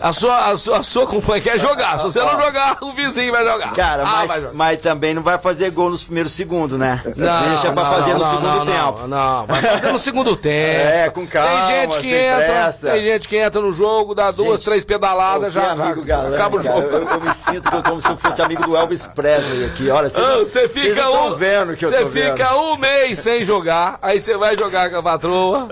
[0.01, 1.99] A sua, a sua, a sua companhia quer jogar.
[1.99, 3.73] Se você não jogar, o vizinho vai jogar.
[3.73, 4.55] Cara, ah, vai mas, jogar.
[4.55, 7.03] mas também não vai fazer gol nos primeiros segundos, né?
[7.17, 9.09] Não, Deixa pra não, fazer não, no não, segundo não, tempo.
[9.09, 10.81] Não, não, vai fazer no segundo tempo.
[10.81, 12.91] É, com calma, Tem gente que sem entra, pressa.
[12.91, 16.17] tem gente que entra no jogo, dá duas, Gente, três pedaladas, já, que amigo já
[16.17, 16.97] galã, acaba o cara, jogo.
[16.97, 19.91] Eu, eu me sinto como se eu fosse amigo do Elvis Presley aqui.
[19.91, 24.19] Olha, Ah, Você fica um, vendo que eu você fica um mês sem jogar, aí
[24.21, 25.69] você vai jogar com a patroa,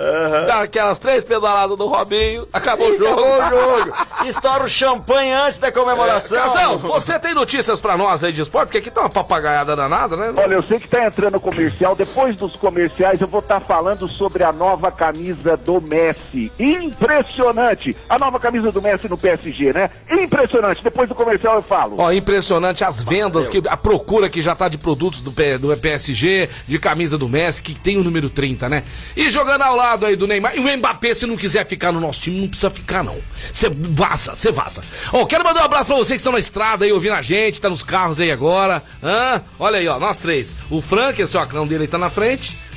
[0.46, 3.20] dá aquelas três pedaladas do Robinho, acabou o jogo.
[3.20, 3.92] Acabou o jogo.
[4.26, 6.38] Estoura o champanhe antes da comemoração.
[6.38, 8.66] Casão, você tem notícias pra nós aí de esporte?
[8.68, 10.32] Porque aqui tá uma papagaiada danada, né?
[10.36, 14.42] Olha, eu sei que tá entrando comercial, depois dos comerciais eu vou estar falando sobre
[14.44, 16.50] a nova camisa do Messi.
[16.58, 17.96] Impressionante!
[18.08, 19.90] A nova camisa do Messi no PSG, né?
[20.10, 20.82] Impressionante!
[20.82, 21.96] Depois do comercial eu falo.
[21.98, 26.48] Ó, impressionante as vendas, que, a procura que já tá de produtos do, do PSG,
[26.66, 28.84] de camisa do Messi, que tem o número 30, né?
[29.16, 30.56] E jogando ao lado aí do Neymar.
[30.56, 33.16] E o Mbappé, se não quiser ficar no nosso time, não precisa ficar, não.
[33.52, 34.82] Você vaza, você vaza.
[35.12, 37.60] Ó, quero mandar um abraço pra vocês que estão na estrada aí ouvindo a gente,
[37.60, 38.82] tá nos carros aí agora.
[39.02, 39.42] Hã?
[39.58, 40.54] Olha aí, ó, nós três.
[40.70, 42.67] O Frank, esse ocão dele aí tá na frente.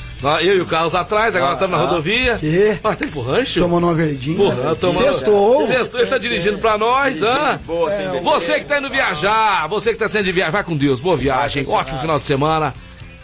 [0.43, 2.37] Eu e o Carlos atrás, agora estamos na rodovia.
[2.37, 2.77] Que?
[2.83, 3.59] Ah, tem pro rancho?
[3.59, 4.37] Tomando uma verdinha.
[4.37, 5.03] Porra, tomando...
[5.03, 5.65] Sextou.
[5.65, 7.59] Sextou, ele tá dirigindo pra nós, hã?
[7.65, 8.21] boa, beber.
[8.21, 11.17] Você que tá indo viajar, você que tá saindo de viagem, vai com Deus, boa
[11.17, 12.73] viagem, ótimo final de semana.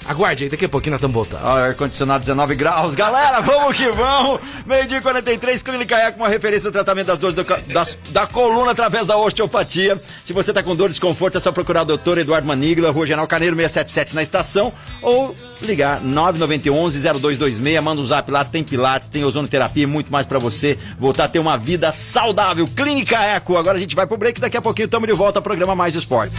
[0.07, 1.41] Aguarde aí, daqui a pouquinho nós estamos voltando.
[1.43, 2.95] Ó, ar-condicionado 19 graus.
[2.95, 4.39] Galera, vamos que vamos.
[4.65, 7.43] Meio-dia e 43, Clínica Eco, uma referência no tratamento das dores do
[7.73, 9.99] das- da coluna através da osteopatia.
[10.23, 13.27] Se você tá com dor, desconforto, é só procurar o doutor Eduardo Manigla, Rua General
[13.27, 17.81] Carneiro 677 na estação ou ligar 9991-0226.
[17.81, 21.27] Manda um zap lá, tem pilates, tem ozonoterapia e muito mais pra você voltar a
[21.27, 22.65] ter uma vida saudável.
[22.75, 23.57] Clínica Eco.
[23.57, 25.95] Agora a gente vai pro break, daqui a pouquinho estamos de volta ao programa Mais
[25.95, 26.33] Esporte.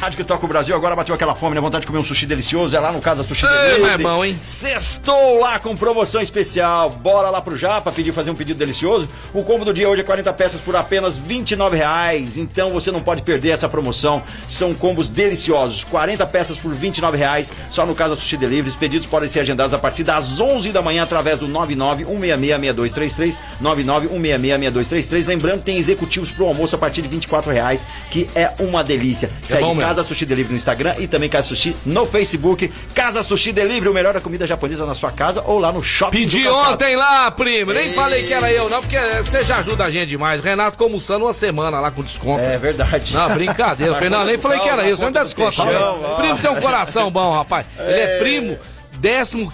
[0.00, 1.60] Rádio que toca o Brasil, agora bateu aquela fome, né?
[1.60, 2.76] Vontade de comer um sushi delicioso.
[2.76, 3.80] É lá no Casa Sushi Ei, Delivery.
[3.80, 4.38] mas é bom, hein?
[4.42, 6.90] Sextou lá com promoção especial.
[6.90, 9.08] Bora lá pro Japa pedir fazer um pedido delicioso.
[9.32, 12.36] O combo do dia hoje é 40 peças por apenas 29 reais.
[12.36, 14.22] Então você não pode perder essa promoção.
[14.50, 15.84] São combos deliciosos.
[15.84, 17.50] 40 peças por 29 reais.
[17.70, 18.68] Só no Casa Sushi Delivery.
[18.68, 23.34] Os pedidos podem ser agendados a partir das 11 da manhã através do 991666233.
[23.62, 25.26] 991666233.
[25.26, 27.80] Lembrando tem executivos pro almoço a partir de 24 reais,
[28.10, 29.30] que é uma delícia.
[29.42, 29.83] Segue bom.
[29.84, 32.72] Casa Sushi Delivery no Instagram e também Casa Sushi no Facebook.
[32.94, 36.18] Casa Sushi Delivery, o melhor da comida japonesa na sua casa ou lá no shopping.
[36.18, 37.72] Pedi ontem lá, primo.
[37.72, 40.42] Nem falei que era eu, não, porque você já ajuda a gente demais.
[40.42, 42.42] Renato almoçando uma semana lá com desconto.
[42.42, 43.14] É verdade.
[43.14, 43.94] Não, brincadeira.
[44.14, 45.60] Não, nem falei que era eu, você não dá desconto.
[46.18, 47.66] Primo tem um coração bom, rapaz.
[47.78, 48.58] Ele é primo.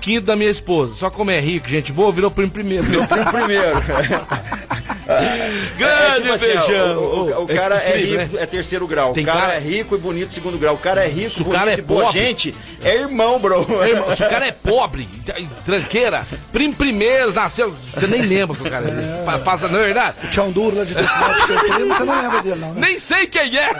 [0.01, 0.95] 15 da minha esposa.
[0.95, 2.83] Só como é rico, gente boa, virou primo primeiro.
[2.85, 3.77] Virou primo primeiro.
[5.77, 6.99] Grande tipo assim, ó, beijão.
[6.99, 8.43] o, o- o cara é, incrível, rico, né?
[8.43, 9.13] é terceiro grau.
[9.13, 10.75] Tem o cara, cara- é rico e bonito, segundo grau.
[10.75, 13.39] O cara é rico, Se o bonito cara é e boa pobre- gente, é irmão,
[13.39, 13.67] bro.
[13.83, 15.09] É, irmão, se o cara é pobre,
[15.39, 17.75] e tranqueira, primo primeiro, nasceu.
[17.95, 19.25] Você nem lembra que o cara é.
[19.25, 20.17] Pa- Passa, não é verdade?
[20.25, 22.81] O Tchão Duro lá de primo, você não lembra dele, não, né?
[22.89, 23.71] Nem sei quem é.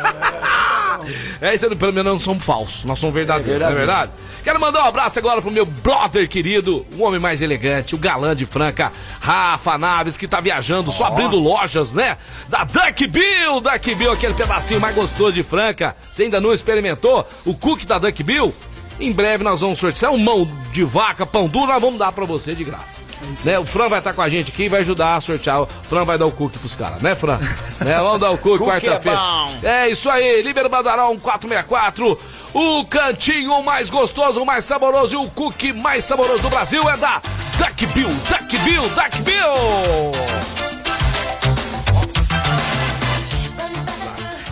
[1.41, 4.11] É, isso, pelo menos não somos falsos, nós somos verdadeiros, não é verdade?
[4.43, 8.35] Quero mandar um abraço agora pro meu brother querido, o homem mais elegante, o galã
[8.35, 12.17] de Franca, Rafa Naves, que tá viajando, só abrindo lojas, né?
[12.49, 15.95] Da Duck Bill, Duck Bill, aquele pedacinho mais gostoso de Franca.
[16.11, 18.55] Você ainda não experimentou o cookie da Duck Bill?
[19.01, 22.27] Em breve nós vamos sortear um mão de vaca, pão duro, nós vamos dar pra
[22.27, 23.01] você de graça.
[23.45, 23.59] Né?
[23.59, 25.63] O Fran vai estar com a gente aqui e vai ajudar a sortear.
[25.63, 27.39] O Fran vai dar o cookie pros caras, né, Fran?
[27.81, 27.97] né?
[27.97, 29.19] Vamos dar o cookie, é quarta-feira.
[29.19, 29.57] bom.
[29.63, 32.19] É isso aí, Libero Badarão 464.
[32.53, 37.23] O cantinho mais gostoso, mais saboroso e o cookie mais saboroso do Brasil é da
[37.57, 40.80] Duck Bill, Duck Bill, Duck Bill.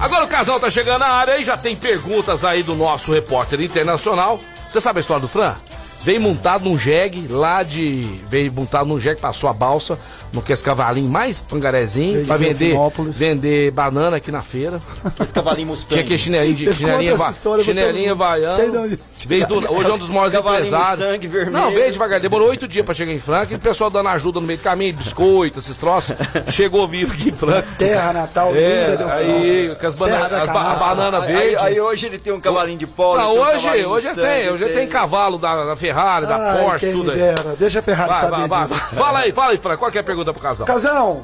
[0.00, 3.60] Agora o casal tá chegando na área e já tem perguntas aí do nosso repórter
[3.60, 4.40] internacional.
[4.70, 5.56] Você sabe a história do Fran?
[6.04, 8.02] Veio montado num jegue lá de.
[8.30, 9.98] Veio montado num jegue, passou a balsa,
[10.32, 12.74] no que esse cavalinho mais pangarezinho, pra vender,
[13.08, 14.80] vender banana aqui na feira.
[15.20, 15.94] Esse cavalinho Mustang.
[15.94, 17.32] Tinha que chinelinho, de, chinelinha, va,
[17.62, 18.08] chinelinha.
[18.08, 18.80] Sei vaiano.
[18.84, 21.00] onde Veio do, hoje é um dos maiores Cavalinho empresários.
[21.00, 21.50] Mustang vermelho.
[21.52, 22.20] Não, veio devagar.
[22.20, 24.62] Demorou oito dias pra chegar em Franca e o pessoal dando ajuda no meio do
[24.62, 26.14] caminho, biscoito, esses troços.
[26.50, 27.66] Chegou vivo aqui em Franca.
[27.76, 31.32] Terra natal, linda, É, deu aí, com as bananas, da as ba- a banana Aí,
[31.32, 31.56] verde.
[31.56, 33.18] aí hoje ele tem um cavalinho de polo.
[33.18, 36.64] Não, tem um hoje, cavalinho hoje tem, hoje tem cavalo da, da Ferrari, da Ai,
[36.64, 37.16] Porsche, tudo aí.
[37.16, 37.56] dera.
[37.58, 38.66] Deixa a Ferrari Vai, saber vai, vai.
[38.66, 38.80] disso.
[38.94, 40.66] Fala aí, fala aí, Fran, qual que é a pergunta pro casal?
[40.66, 41.22] Casão,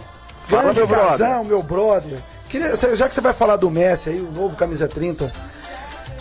[0.48, 1.06] grande meu brother.
[1.18, 2.18] casão, meu brother.
[2.48, 5.30] Queria, já que você vai falar do Messi aí, o novo camisa 30,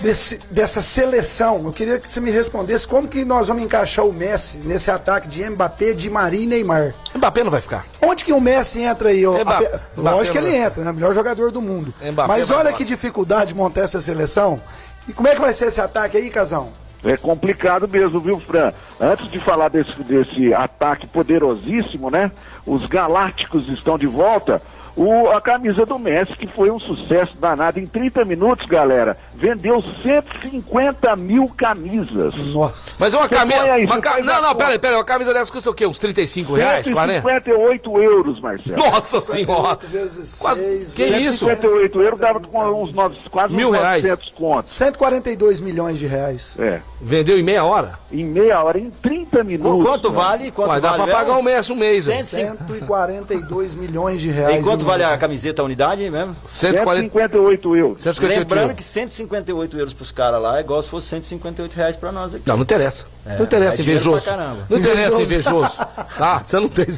[0.01, 4.11] desse- dessa seleção, eu queria que você me respondesse como que nós vamos encaixar o
[4.11, 6.93] Messi nesse ataque de Mbappé, Di Maria e Neymar.
[7.15, 7.85] Mbappé não vai ficar.
[8.01, 9.25] Onde que o Messi entra aí?
[9.25, 9.33] ó?
[9.39, 10.91] Mbappé- Ape- Mbappé Lógico que ele entra, né?
[10.91, 11.93] Melhor jogador do mundo.
[12.01, 14.61] Mbappé Mas olha que dificuldade montar essa seleção.
[15.07, 16.69] E como é que vai ser esse ataque aí, Casão?
[17.03, 18.71] É complicado mesmo, viu, Fran?
[18.99, 22.31] Antes de falar desse, desse ataque poderosíssimo, né?
[22.65, 24.61] Os Galácticos estão de volta.
[24.95, 27.79] O, a camisa do Messi, que foi um sucesso danado.
[27.79, 32.35] Em 30 minutos, galera, vendeu 150 mil camisas.
[32.53, 32.91] Nossa.
[32.99, 33.63] Mas uma camisa.
[33.63, 34.55] aí, uma ca- Não, não, conta.
[34.55, 34.97] pera aí, pera aí.
[34.99, 35.85] Uma camisa dessa custa o quê?
[35.87, 36.87] Uns 35 reais?
[36.89, 37.21] 40?
[37.27, 38.77] 158 euros, Marcelo.
[38.77, 39.79] Nossa senhora!
[39.81, 41.45] 58 vezes Quase- 6, que isso?
[41.45, 44.03] 158 euros dava com uns nove, quase Mil uns reais.
[44.03, 44.71] 900 contos.
[44.71, 46.55] 142 milhões de reais.
[46.59, 46.81] É.
[47.01, 47.97] Vendeu em meia hora?
[48.11, 49.83] Em meia hora, em 30 minutos.
[49.85, 50.15] Quanto né?
[50.15, 50.51] vale?
[50.51, 51.39] Quanto Vai, dá vale pra pagar mesmo?
[51.41, 52.05] um mês, um mês.
[52.05, 52.15] né?
[52.23, 54.55] 142 milhões de reais.
[54.65, 56.36] E quanto vale a camiseta, a unidade mesmo?
[56.45, 57.01] 140.
[57.11, 58.01] 158 euros.
[58.01, 58.75] 158 Lembrando euros.
[58.75, 62.43] que 158 euros pros caras lá é igual se fosse 158 reais pra nós aqui.
[62.47, 63.05] Não, não interessa.
[63.25, 64.29] É, não interessa, é invejoso.
[64.69, 65.77] Não interessa, Invejoso.
[66.17, 66.39] Tá?
[66.43, 66.86] Você não tem.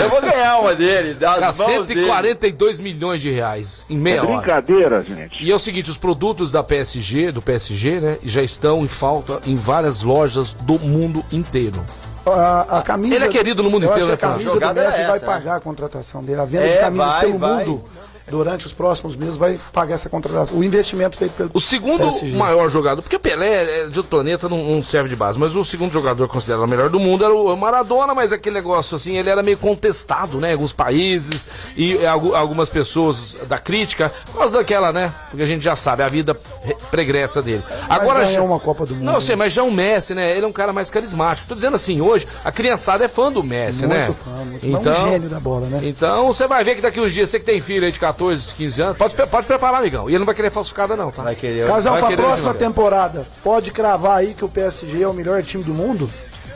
[0.00, 2.00] Eu vou ganhar uma dele, das Cara, mãos dele.
[2.04, 4.36] 142 milhões de reais em meia É hora.
[4.36, 5.42] brincadeira, gente.
[5.42, 9.40] E é o seguinte, os produtos da PSG, do PSG, né, já estão em falta
[9.46, 11.82] em várias lojas do mundo inteiro.
[12.26, 15.00] A, a camisa, Ele é querido no mundo inteiro, que a né, camisa do Messi
[15.00, 15.32] é vai essa, né?
[15.32, 16.40] pagar a contratação dele.
[16.40, 17.64] A venda É, de camisas vai, pelo vai.
[17.64, 17.84] mundo
[18.28, 20.58] durante os próximos meses vai pagar essa contratação.
[20.58, 22.36] O investimento feito pelo O segundo PSG.
[22.36, 25.54] maior jogador, porque o Pelé é de outro planeta, não, não serve de base, mas
[25.56, 29.16] o segundo jogador considerado o melhor do mundo era o Maradona, mas aquele negócio assim,
[29.16, 31.46] ele era meio contestado, né, em alguns países
[31.76, 36.02] e algu- algumas pessoas da crítica, por causa daquela, né, porque a gente já sabe,
[36.02, 37.62] a vida re- pregressa dele.
[37.88, 39.44] Agora ganhou já- uma Copa do Mundo, Não, eu sei, né?
[39.44, 41.48] mas já o Messi, né, ele é um cara mais carismático.
[41.48, 44.06] Tô dizendo assim, hoje a criançada é fã do Messi, Muito né?
[44.12, 45.04] fã, muito fã.
[45.04, 45.80] Um gênio da bola, né?
[45.84, 48.15] Então você vai ver que daqui uns dias, você que tem filho aí de 14,
[48.16, 50.08] 15 anos, pode, pode preparar, amigão.
[50.08, 51.22] E ele não vai querer falsificada, não, tá?
[51.22, 51.66] Vai querer.
[51.66, 55.42] Casal, Vai pra querer próxima temporada, pode cravar aí que o PSG é o melhor
[55.42, 56.08] time do mundo?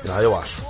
[0.09, 0.70] Ah, eu acho.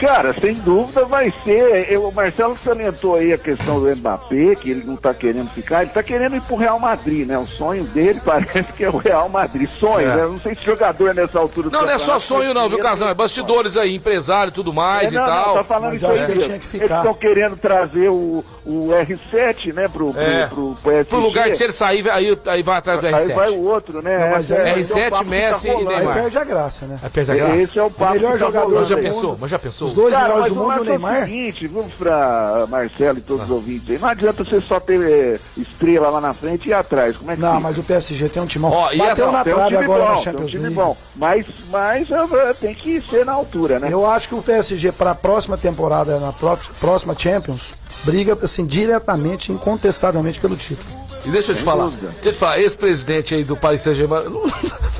[0.00, 1.92] Cara, sem dúvida vai ser.
[1.92, 5.82] Eu, o Marcelo salientou aí a questão do Mbappé, que ele não tá querendo ficar,
[5.82, 7.36] ele tá querendo ir pro Real Madrid, né?
[7.38, 9.68] O sonho dele parece que é o Real Madrid.
[9.68, 10.16] Sonho, É.
[10.16, 10.22] né?
[10.22, 13.08] Eu não sei se jogador nessa altura Não, não é só sonho não, viu, Casão?
[13.08, 15.46] É bastidores aí, empresário e tudo mais É, e não, tal.
[15.48, 16.42] não, tá falando Mas isso aí que ele mesmo.
[16.42, 16.96] tinha que Eles ficar.
[16.98, 20.46] estão querendo trazer o, o R7, né, pro, pro, É.
[20.46, 21.04] pro, pro.
[21.04, 23.34] Pro lugar de se ele sair, aí, aí vai atrás do Aí R7.
[23.34, 24.18] vai o outro, né?
[24.18, 25.90] Não, mas é- esse o R7, papo que Messi e rolando.
[25.90, 26.14] Aí Neymar.
[26.14, 26.98] perde a graça, né?
[27.02, 27.56] Aí perde a graça.
[27.56, 29.02] Esse é o papo melhor que tá jogador Mas já aí.
[29.02, 29.36] pensou?
[29.40, 29.89] Mas já pensou?
[29.90, 31.20] Os dois Cara, melhores do o mundo, o lance é o Neymar.
[31.24, 35.40] seguinte, viu, pra Marcelo e todos os ouvintes aí, não adianta você só ter eh,
[35.56, 37.60] estrela lá na frente e atrás, como é que Não, fica?
[37.60, 38.70] mas o PSG tem um timão.
[38.92, 40.76] E Bateu essa- na um trave time agora bom, na tem um Champions time League.
[40.76, 43.88] bom, mas, mas eh, tem que ser na altura, né?
[43.90, 47.74] Eu acho que o PSG, para a próxima temporada, na pró- próxima Champions,
[48.04, 50.88] briga assim, diretamente, incontestavelmente pelo título.
[51.24, 52.08] E deixa eu te falar, dúvida.
[52.14, 54.46] deixa eu te falar, esse presidente aí do Paris Saint-Germain não,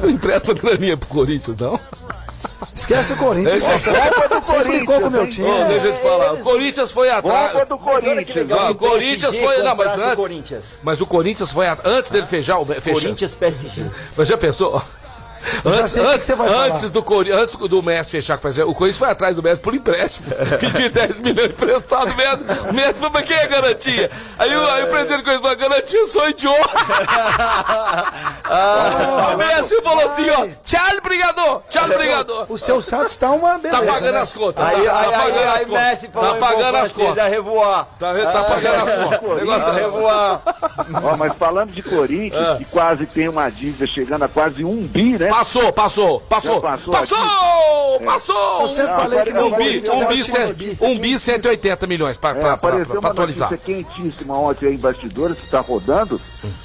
[0.01, 1.81] não empresta graninha pro Corinthians, não.
[2.75, 3.55] Esquece o Corinthians.
[3.55, 5.51] Esse é Nossa, do você brincou Corinthians, com o meu time.
[5.51, 7.53] Ô, deixa eu te falar, o Corinthians foi atrás.
[7.53, 8.49] Culpa do Corinthians.
[8.49, 9.63] Não, o Corinthians foi.
[9.63, 10.15] Não, mas antes.
[10.15, 10.65] Corinthians.
[10.83, 12.65] Mas o Corinthians foi antes dele fechar o.
[12.65, 13.91] Fechar, Corinthians PSG.
[14.17, 14.83] Mas já pensou?
[15.65, 16.93] Antes, antes, que você vai antes falar.
[16.93, 19.75] do, antes do Messi fechar com o PSG, o Corinthians foi atrás do Messi por
[19.75, 20.27] empréstimo.
[20.61, 22.45] Pedir 10 milhões emprestado mesmo.
[22.71, 24.11] O Messi falou, mas quem é garantia?
[24.39, 26.61] Aí, o- aí o presidente do Corinthians falou, garantia eu sou idiota.
[29.35, 32.47] o Messi falou assim, ó, tchau, brigador, tchau, brigador.
[32.49, 33.85] O seu Santos tá uma beleza.
[33.85, 34.21] Tá pagando né?
[34.21, 34.65] as contas.
[34.65, 35.83] Aí, tá, aí, tá aí, pagando aí, as contas.
[35.85, 37.19] Messi falou Tá pagando as contas.
[37.19, 37.87] a revoar.
[37.99, 39.21] Tá, tá pagando as contas.
[39.23, 40.41] O negócio é revoar.
[41.03, 45.19] Ó, mas falando de Corinthians, que quase tem uma dívida chegando a quase um bi,
[45.19, 45.30] né?
[45.31, 46.61] Passou, passou, passou.
[46.61, 48.61] Passou Passou, passou.
[48.63, 52.41] Eu sempre falei que Um bi, um bi, um bi 180 milhões pra, É, pra,
[52.43, 53.51] pra, apareceu uma atualizar.
[53.51, 56.21] notícia quentíssima ontem aí em bastidores que está rodando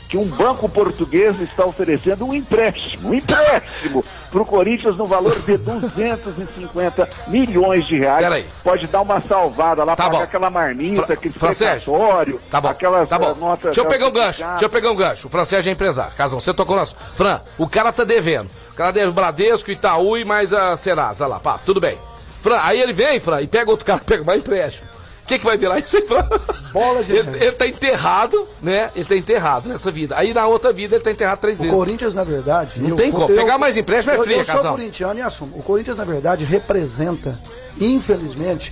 [0.09, 5.37] que um banco português está oferecendo um empréstimo, um empréstimo para o Corinthians no valor
[5.41, 8.21] de 250 milhões de reais.
[8.23, 8.45] Peraí.
[8.63, 10.23] Pode dar uma salvada lá, Tá pagar bom.
[10.23, 13.31] aquela marmita, Fra- aquele precatório, Tá bom, aquelas tá bom.
[13.31, 13.63] eh, notas...
[13.65, 15.27] Deixa eu pegar um gancho, deixa eu pegar um gancho.
[15.27, 16.13] O Francês é empresário.
[16.15, 16.95] Casão, você tocou nosso.
[17.15, 18.49] Fran, o cara tá devendo.
[18.71, 21.97] O cara deve Bradesco, Itaú e mais a Serasa lá, pá, tudo bem.
[22.43, 24.87] Fran, aí ele vem, Fran, e pega outro cara, pega mais empréstimo.
[25.25, 26.23] O que, que vai virar isso aí, Fran?
[26.71, 28.91] Bola de ele, ele tá enterrado, né?
[28.95, 30.15] Ele tá enterrado nessa vida.
[30.15, 31.75] Aí na outra vida ele tá enterrado três O vezes.
[31.75, 32.79] Corinthians, na verdade.
[32.79, 33.27] Não tem como.
[33.27, 34.71] Pegar mais empréstimo é eu- fria, Eu sou casal.
[34.75, 35.57] corintiano e assumo.
[35.57, 37.37] O Corinthians, na verdade, representa,
[37.81, 38.71] infelizmente,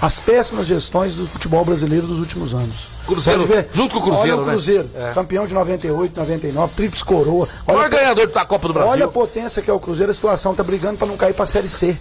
[0.00, 2.88] as péssimas gestões do futebol brasileiro dos últimos anos.
[3.06, 4.52] Cruzeiro, junto com o Cruzeiro, Olha o né?
[4.52, 5.12] Cruzeiro, É.
[5.12, 7.48] campeão de 98, 99, tríplice coroa.
[7.66, 8.90] O maior Olha, ganhador da Copa do Brasil.
[8.90, 11.46] olha a potência que é o Cruzeiro, a situação tá brigando para não cair para
[11.46, 11.96] Série C.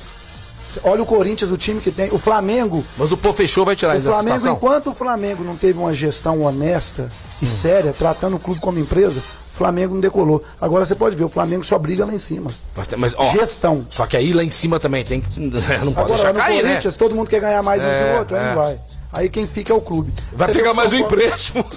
[0.84, 2.10] Olha o Corinthians, o time que tem.
[2.12, 5.44] O Flamengo, Mas o Pô fechou vai tirar o isso da Flamengo, enquanto o Flamengo
[5.44, 7.38] não teve uma gestão honesta Hum.
[7.42, 10.44] e séria, tratando o clube como empresa, o Flamengo não decolou.
[10.60, 12.50] Agora você pode ver, o Flamengo só briga lá em cima.
[12.76, 13.86] Mas, mas, ó, Gestão.
[13.90, 15.40] Só que aí lá em cima também tem que.
[15.42, 16.70] Não pode Agora, deixar no cair, né?
[16.70, 18.48] Corinthians, todo mundo quer ganhar mais um É, que o outro, aí é.
[18.48, 18.80] não vai.
[19.14, 20.14] Aí quem fica é o clube.
[20.32, 21.66] Vai Você pegar mais um São Paulo- empréstimo.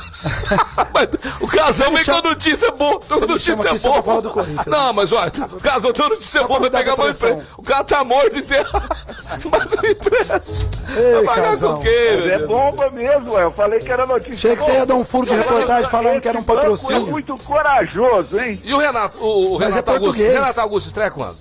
[1.40, 3.00] O casal vem com chama- a notícia boa.
[3.00, 4.02] Toda notícia é boa.
[4.02, 4.66] falar do Corinthians.
[4.66, 7.26] Não, mas olha, o casal tem uma notícia Só boa, vai pra pegar mais um
[7.26, 7.54] empréstimo.
[7.58, 8.88] O cara tá morto enterrado.
[9.50, 10.70] Mais um empréstimo.
[10.96, 11.88] Ei, Vai pagar com o quê,
[12.30, 13.42] É bomba mesmo, ué.
[13.44, 16.20] eu falei que era notícia Achei que você ia dar um furo de reportagem falando
[16.20, 17.06] que era um É patrocínio.
[17.08, 18.60] muito corajoso, hein?
[18.64, 20.04] E o Renato, o, o Mas é Renato Augusto?
[20.04, 20.32] português.
[20.34, 21.34] Renato Augusto estreia quando?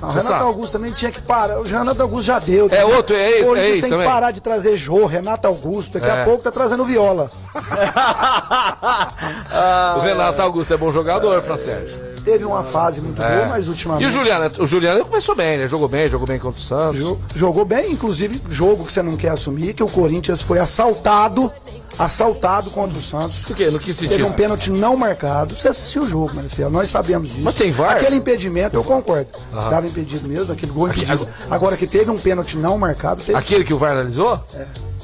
[0.00, 0.44] Não, o Renato sabe?
[0.44, 1.58] Augusto também tinha que parar.
[1.58, 2.68] O Renato Augusto já deu.
[2.70, 4.06] É outro, é esse, O Corinthians é tem também.
[4.06, 5.98] que parar de trazer Jô, Renato Augusto.
[5.98, 6.22] Daqui É.
[6.22, 7.30] a pouco tá trazendo viola.
[9.96, 12.09] o Renato Augusto é bom jogador, Francérgio.
[12.24, 13.36] Teve uma fase muito É.
[13.36, 14.04] boa, mas ultimamente.
[14.04, 14.50] E o Juliano?
[14.58, 15.66] O Juliano começou bem, né?
[15.66, 16.98] Jogou bem, jogou bem contra o Santos.
[16.98, 21.50] Jo- Jogou bem, inclusive, jogo que você não quer assumir, que o Corinthians foi assaltado,
[21.98, 23.40] assaltado contra o Santos.
[23.40, 23.70] Por quê?
[23.70, 24.10] No que sentido?
[24.10, 25.54] Teve um pênalti não marcado.
[25.54, 27.42] Você assistiu o jogo, Marcelo, nós sabemos disso.
[27.42, 27.92] Mas tem VAR?
[27.92, 29.28] Aquele impedimento, eu concordo.
[29.52, 31.26] Estava impedido mesmo, aquele gol impedido.
[31.50, 34.38] Agora que teve um pênalti não marcado, teve Aquele que o VAR analisou?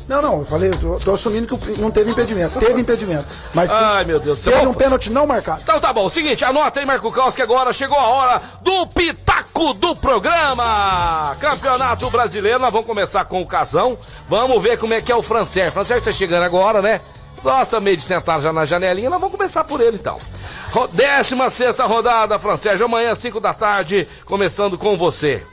[0.09, 2.59] Não, não, eu falei, eu tô, tô assumindo que não teve impedimento.
[2.61, 3.25] Teve impedimento.
[3.53, 4.53] Mas Ai, meu Deus do céu.
[4.53, 5.61] teve um pênalti não marcado.
[5.63, 9.75] Então tá bom, seguinte, anota aí, Marco Caos, que agora chegou a hora do Pitaco
[9.75, 11.37] do programa.
[11.41, 13.99] Campeonato Brasileiro, nós vamos começar com o Casão.
[14.29, 15.73] Vamos ver como é que é o Francés.
[15.73, 17.01] Francés tá chegando agora, né?
[17.43, 20.19] Gosta meio de sentar já na janelinha, nós vamos começar por ele então.
[20.73, 25.45] Ro- 16 rodada, Francés, amanhã, 5 da tarde, começando com você.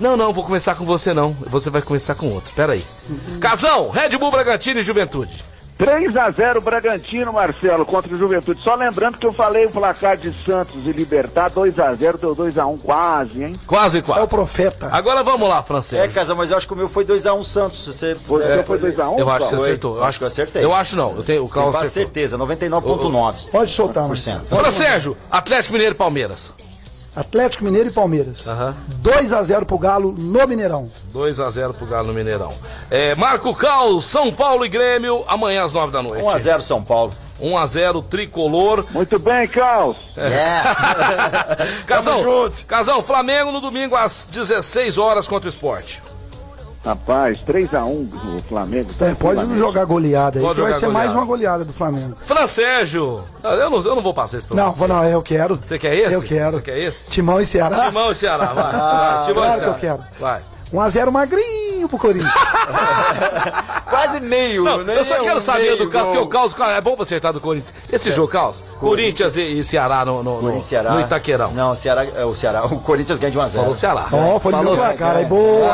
[0.00, 1.32] Não, não, vou começar com você não.
[1.46, 2.52] Você vai começar com outro.
[2.54, 2.84] Pera aí.
[3.40, 5.52] Casão, Red Bull Bragantino e Juventude.
[5.78, 8.62] 3 a 0 Bragantino, Marcelo, contra o Juventude.
[8.62, 12.34] Só lembrando que eu falei o placar de Santos e Libertar, 2 a 0 deu
[12.36, 13.52] 2 a 1 quase, hein?
[13.66, 14.20] Quase, quase.
[14.20, 14.88] É o profeta.
[14.92, 16.00] Agora vamos lá, Francês.
[16.00, 17.84] É, Casa, mas eu acho que o meu foi 2x1 Santos.
[17.84, 18.14] Você...
[18.14, 19.66] Você é, foi 2 a 1 Eu acho que você Foi.
[19.66, 19.96] acertou.
[19.96, 20.64] Eu Acho que eu acertei.
[20.64, 21.16] Eu acho não.
[21.16, 21.92] Eu tenho, o Carlos acertou.
[21.92, 23.50] certeza, 99,9%.
[23.50, 24.44] Pode soltar, Marcelo.
[24.46, 26.52] Francésio, Atlético Mineiro e Palmeiras.
[27.14, 28.46] Atlético Mineiro e Palmeiras.
[28.46, 28.74] Aham.
[28.98, 30.90] 2 a 0 pro Galo no Mineirão.
[31.12, 32.52] 2 a 0 pro Galo no Mineirão.
[32.90, 36.24] É, Marco Cal, São Paulo e Grêmio, amanhã às 9 da noite.
[36.24, 37.12] 1 a 0 São Paulo.
[37.40, 38.86] 1 a 0 tricolor.
[38.92, 39.96] Muito bem, Caos.
[40.16, 40.62] É.
[41.86, 42.22] Casão,
[42.66, 46.00] Casão, Flamengo no domingo às 16 horas contra o esporte.
[46.84, 48.90] Rapaz, 3x1 o Flamengo.
[49.00, 51.18] É, pode não jogar goleada aí, Pode que vai ser mais goleada.
[51.20, 52.16] uma goleada do Flamengo.
[52.26, 53.22] Fran Sérgio.
[53.42, 54.86] Ah, Eu não, eu não vou passar esse pra Não, você.
[54.88, 55.54] não, eu quero.
[55.54, 56.12] Você quer esse?
[56.14, 56.56] Eu quero.
[56.56, 57.06] Você quer esse?
[57.08, 57.86] Timão e Ceará?
[57.86, 58.64] Timão e Ceará, vai.
[58.74, 59.24] Ah, vai.
[59.26, 59.72] Timão e claro que Ceará.
[59.72, 60.02] eu quero.
[60.18, 60.40] Vai.
[60.72, 62.32] 1x0 magrinho pro Corinthians.
[63.88, 64.98] Quase meio, Não, né?
[64.98, 66.12] eu só quero Um saber do Caos, gol.
[66.26, 67.74] porque o Caos é bom pra acertar do Corinthians.
[67.92, 70.90] Esse jogo, Caos, Corinthians e, e Ceará no, no, no, Corinthians, Ceará.
[70.92, 71.50] no Itaquerão.
[71.52, 73.60] Não, o Ceará, é o Ceará, o Corinthians ganha de 1 a 0.
[73.62, 74.06] Falou Ceará.
[74.10, 75.24] Ó, foi Falou meu placar aí.
[75.26, 75.70] Boa,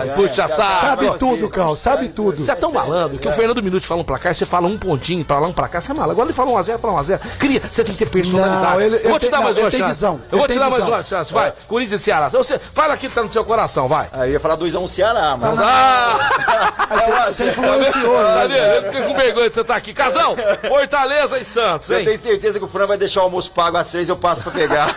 [0.00, 0.16] Ai, cara.
[0.20, 0.80] puxa saco.
[0.86, 2.42] Sabe tudo, Cal, sabe tudo.
[2.42, 5.24] Você é tão malandro que o Fernando Minuto fala um placar, você fala um pontinho
[5.24, 6.12] pra lá, um pra cá, você é malandro.
[6.12, 7.18] Agora ele fala 1x0 pra 1x0.
[7.38, 8.62] Cria, você tem que ter personalidade.
[8.74, 10.04] Não, ele- eu vou te dar mais uma chance.
[10.04, 11.52] Eu vou te dar mais uma chance, vai.
[11.66, 12.28] Corinthians e Ceará.
[12.28, 14.08] Você, fala aquilo que tá no seu coração, vai.
[14.12, 15.58] Aí falar 2x1 Ceará, mas.
[15.58, 17.28] Ah!
[17.28, 18.78] Você influenciou, Tá né?
[18.78, 19.94] Eu fiquei com vergonha de você estar aqui.
[19.94, 20.36] Casão,
[20.68, 22.04] Fortaleza e Santos, Eu hein?
[22.04, 24.52] tenho certeza que o Fran vai deixar o almoço pago às três eu passo pra
[24.52, 24.94] pegar.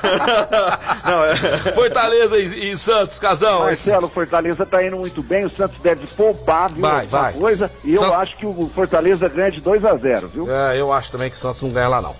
[1.05, 1.35] Não, é.
[1.73, 3.59] Fortaleza e, e Santos, Casão.
[3.61, 6.81] Marcelo, Fortaleza tá indo muito bem, o Santos deve poupar, viu?
[6.81, 7.33] Vai, vai.
[7.33, 7.71] coisa.
[7.83, 10.51] E eu Santos- acho que o Fortaleza ganha de 2x0, viu?
[10.51, 12.15] É, eu acho também que o Santos não ganha lá, não.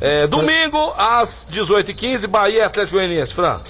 [0.00, 3.34] É, domingo, às 18h15, Bahia e Atlético Goianiense.
[3.34, 3.60] Fran,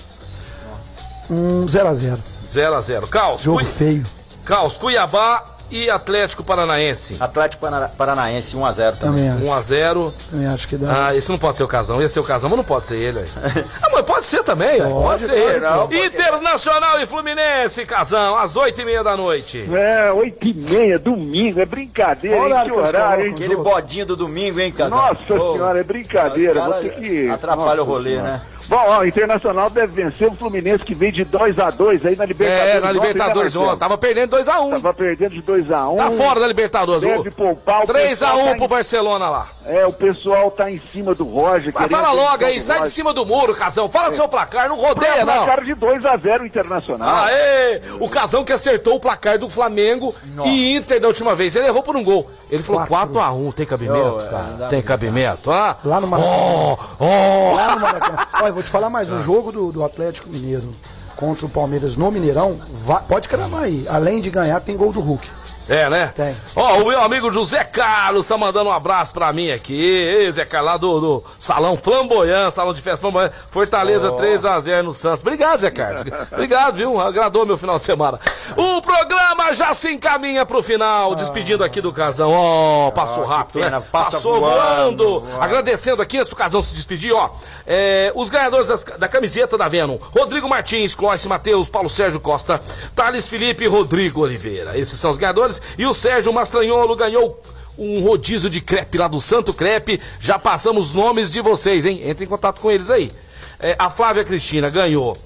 [1.28, 2.18] Um 0x0.
[2.50, 3.08] 0x0.
[3.08, 4.02] Caos, Jogo Cui- feio.
[4.44, 7.16] Caos, Cuiabá e Atlético Paranaense.
[7.20, 9.28] Atlético Parana- Paranaense 1x0 também.
[9.30, 9.44] Também acho.
[9.72, 10.12] 1x0.
[10.30, 11.06] Também acho que dá.
[11.08, 12.02] Ah, esse não pode ser o Casão.
[12.02, 13.20] Esse é o Casão, mas não pode ser ele.
[13.80, 14.80] ah, mas pode ser também.
[14.80, 15.60] Pode, pode ser pode, ele.
[15.60, 19.64] não, Internacional e Fluminense, Casão, às 8h30 da noite.
[19.72, 23.34] É, 8h30, domingo, é brincadeira, Olha o Que horário, hein?
[23.34, 25.14] Aquele bodinho do domingo, hein, casal?
[25.14, 26.60] Nossa Ô, senhora, é brincadeira.
[26.64, 27.28] Você que.
[27.30, 28.28] atrapalha o Nossa rolê, Senhora.
[28.32, 28.42] né?
[28.70, 32.76] Bom, ó, o Internacional deve vencer o Fluminense que vem de 2x2 aí na Libertadores.
[32.76, 33.76] É, na Libertadores ontem, né.
[33.76, 34.70] Tava perdendo 2x1.
[34.70, 35.96] Tava perdendo de 2x1.
[35.96, 37.02] Tá fora da Libertadores.
[37.02, 39.48] Deve poupar o 3x1 pessoal tá pro em- Barcelona lá.
[39.66, 41.72] É, o pessoal tá em cima do Roger.
[41.74, 43.88] Mas fala logo aí, sai de cima do muro, Casão.
[43.88, 45.46] Fala seu placar, não rodeia, não.
[45.46, 47.24] cara de 2x0 o Internacional.
[47.24, 47.80] Aê!
[47.98, 50.14] O Casão que acertou o placar do Flamengo
[50.44, 51.56] e Inter da última vez.
[51.56, 52.30] Ele errou por um gol.
[52.48, 53.14] Ele falou Quatro.
[53.14, 53.52] 4x1.
[53.54, 54.68] Tem cabimento, é, cara?
[54.68, 55.76] Tem cabimento, ah?
[55.84, 56.36] Lá no Maracanã.
[56.36, 57.54] Oh, oh.
[57.56, 58.26] Lá no Maracanã.
[58.42, 59.08] Olha, vou te falar mais.
[59.08, 60.74] No jogo do, do Atlético Mineiro
[61.16, 63.84] contra o Palmeiras no Mineirão, va- pode cravar aí.
[63.88, 65.26] Além de ganhar, tem gol do Hulk.
[65.68, 66.12] É, né?
[66.16, 66.36] Tem.
[66.56, 69.80] Ó, o meu amigo José Carlos tá mandando um abraço pra mim aqui.
[69.80, 73.30] Ei, Zé Carlos, lá do, do Salão Flamboyant, Salão de Festa Flamboyant.
[73.50, 75.20] Fortaleza 3x0 no Santos.
[75.20, 76.02] Obrigado, Zé Carlos.
[76.32, 77.00] Obrigado, viu?
[77.00, 78.18] Agradou meu final de semana.
[78.56, 81.14] O programa já se encaminha pro final.
[81.14, 82.30] Despedindo aqui do Casão.
[82.32, 83.86] Ó, passou Ah, rápido, pena, né?
[83.92, 85.20] passa Passou voando, voando.
[85.20, 85.42] voando.
[85.42, 87.30] Agradecendo aqui, antes do Casão se despedir, ó.
[87.66, 89.96] é, os ganhadores das- da camiseta da Venom.
[90.16, 92.60] Rodrigo Martins, Clóvis Matheus, Paulo Sérgio Costa,
[92.94, 94.76] Thales Felipe e Rodrigo Oliveira.
[94.76, 95.49] Esses são os ganhadores.
[95.78, 97.40] E o Sérgio Mastranholo ganhou
[97.78, 100.00] um rodízio de crepe lá do Santo Crepe.
[100.20, 102.02] Já passamos os nomes de vocês, hein?
[102.04, 103.10] Entre em contato com eles aí.
[103.58, 105.16] É, a Flávia Cristina ganhou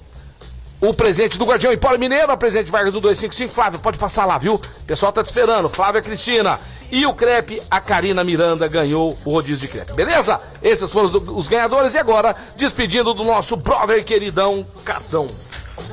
[0.81, 3.53] o presente do Guardião Empório Mineiro, a presente Vargas do 255.
[3.53, 4.55] Flávia, pode passar lá, viu?
[4.55, 5.69] O pessoal tá te esperando.
[5.69, 6.59] Flávia Cristina.
[6.91, 9.93] E o crepe, a Karina Miranda ganhou o rodízio de crepe.
[9.93, 10.39] Beleza?
[10.61, 11.95] Esses foram os, os ganhadores.
[11.95, 15.27] E agora, despedindo do nosso brother queridão Casão.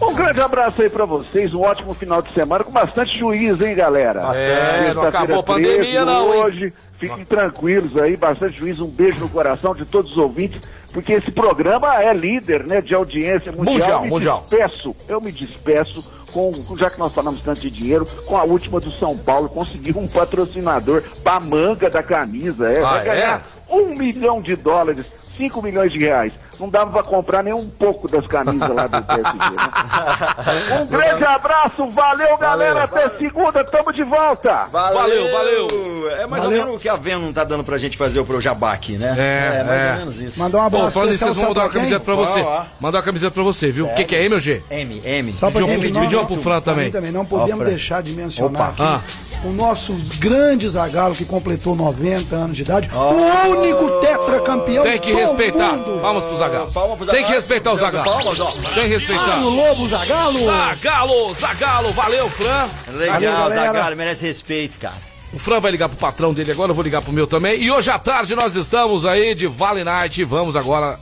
[0.00, 3.74] Um grande abraço aí pra vocês, um ótimo final de semana com bastante juízo, hein,
[3.74, 4.20] galera?
[4.36, 6.42] É, não acabou a pandemia, 13, não, hein?
[6.44, 10.60] Hoje, fiquem tranquilos aí, bastante juízo, um beijo no coração de todos os ouvintes,
[10.92, 13.74] porque esse programa é líder, né, de audiência mundial.
[13.74, 14.46] Mundial, eu me mundial.
[14.48, 18.78] despeço, eu me despeço com, já que nós falamos tanto de dinheiro, com a última
[18.78, 23.86] do São Paulo, conseguiu um patrocinador pra manga da camisa, é, Ah, vai ganhar um
[23.96, 25.06] milhão de dólares.
[25.36, 26.32] 5 milhões de reais.
[26.60, 29.38] Não dava pra comprar nem um pouco das camisas lá do PSG.
[29.38, 30.78] Né?
[30.82, 34.66] Um grande abraço, valeu galera, até segunda, tamo de volta.
[34.70, 36.10] Valeu, valeu.
[36.18, 36.58] É mais Valeu.
[36.60, 38.72] ou menos o que a Venom não tá dando pra gente fazer o pro Jabá
[38.72, 39.14] aqui, né?
[39.16, 39.90] É, mais é.
[39.92, 40.38] ou menos isso.
[40.38, 42.40] Mandar um abraço falando nisso, especial vocês vão mandar uma camiseta pra você.
[42.40, 42.62] Ó.
[42.80, 43.86] Mandar uma camiseta pra você, viu?
[43.86, 44.62] O que, que é M ou G?
[44.70, 45.32] M, M.
[45.32, 46.90] Só pra Pediu quem pro- não- pediu pro Fran também.
[46.90, 47.12] também.
[47.12, 48.70] Não podemos deixar de mencionar Opa.
[48.70, 49.00] aqui Ah.
[49.44, 52.88] O nosso grande Zagalo que completou 90 anos de idade.
[52.94, 55.72] O único tetracampeão Tem que do respeitar.
[55.72, 56.00] mundo.
[56.00, 56.72] Vamos pro Zagalo.
[56.72, 58.04] Palma pro Tem que respeitar o Zagalo.
[58.04, 58.50] Palmas, ó.
[58.74, 59.38] Tem que respeitar.
[59.38, 60.44] O Lobo Zagalo.
[60.44, 62.68] Zagalo, Zagalo, valeu, Fran.
[62.92, 63.50] Legal, Valeu.
[63.50, 64.94] Zagallo, merece respeito, cara.
[65.32, 67.60] O Fran vai ligar pro patrão dele agora, eu vou ligar pro meu também.
[67.60, 70.22] E hoje à tarde nós estamos aí de Vale Night.
[70.24, 70.98] Vamos agora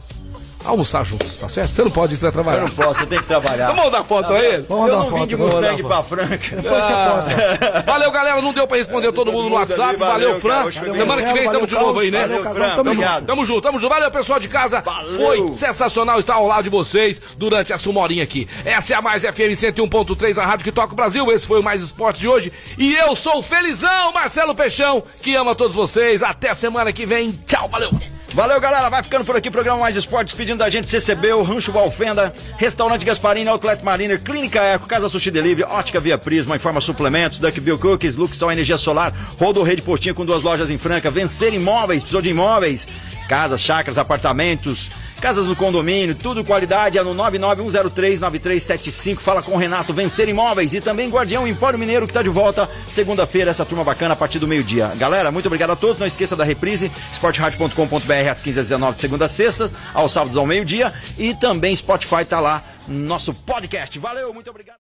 [0.65, 1.71] almoçar juntos, tá certo?
[1.71, 2.59] Você não pode, você vai trabalhar.
[2.63, 3.67] Eu não posso, eu tenho que trabalhar.
[3.69, 4.67] Vamos mandar foto pra ele?
[4.69, 6.57] Vamos eu dar não vim foto, de vamos Mustang dar pra Franca.
[6.57, 7.13] Depois você Ah.
[7.15, 7.83] posta.
[7.87, 8.43] Valeu, galera.
[8.43, 9.97] Não deu pra responder todo mundo no WhatsApp.
[9.97, 10.41] valeu, Valeu.
[10.41, 10.95] Fran.
[10.95, 12.27] Semana que vem Valeu, tamo de novo aí, né?
[12.27, 12.75] Valeu, Fran.
[12.77, 13.27] tamo junto.
[13.27, 13.91] Tamo junto, tamo junto.
[13.93, 14.81] Valeu, pessoal de casa.
[14.81, 15.13] Valeu.
[15.15, 18.49] Foi sensacional estar ao lado de vocês durante essa uma horinha aqui.
[18.65, 21.31] Essa é a Mais FM 101.3, a rádio que toca o Brasil.
[21.33, 22.53] Esse foi o Mais Esporte de hoje.
[22.79, 26.23] E eu sou o felizão, Marcelo Peixão, que ama todos vocês.
[26.23, 27.33] Até semana que vem.
[27.47, 27.91] Tchau, valeu.
[28.35, 28.89] Valeu, galera.
[28.89, 29.51] Vai ficando por aqui.
[29.51, 34.61] Programa Mais Esportes pedindo da gente CCB, o Rancho Valfenda, Restaurante Gasparini, Outlet Mariner, Clínica
[34.63, 39.13] Eco, Casa Sushi Delivery, Ótica Via Prisma, Informa Suplementos, Duck Bill Cookies, Luxol Energia Solar,
[39.39, 42.87] Rodo Rede Postinha com duas lojas em Franca, Vencer Imóveis, precisou de imóveis,
[43.31, 49.19] casas, chácaras, apartamentos, casas no condomínio, tudo qualidade, é no 991039375.
[49.19, 52.69] Fala com o Renato, Vencer Imóveis e também Guardião Empório Mineiro que tá de volta
[52.89, 54.91] segunda-feira, essa turma bacana a partir do meio-dia.
[54.97, 56.01] Galera, muito obrigado a todos.
[56.01, 60.37] Não esqueça da reprise, esportradio.com.br às 15 às 19 de segunda a sexta, aos sábados
[60.37, 63.97] ao meio-dia e também Spotify tá lá, nosso podcast.
[64.01, 64.79] Valeu, muito obrigado.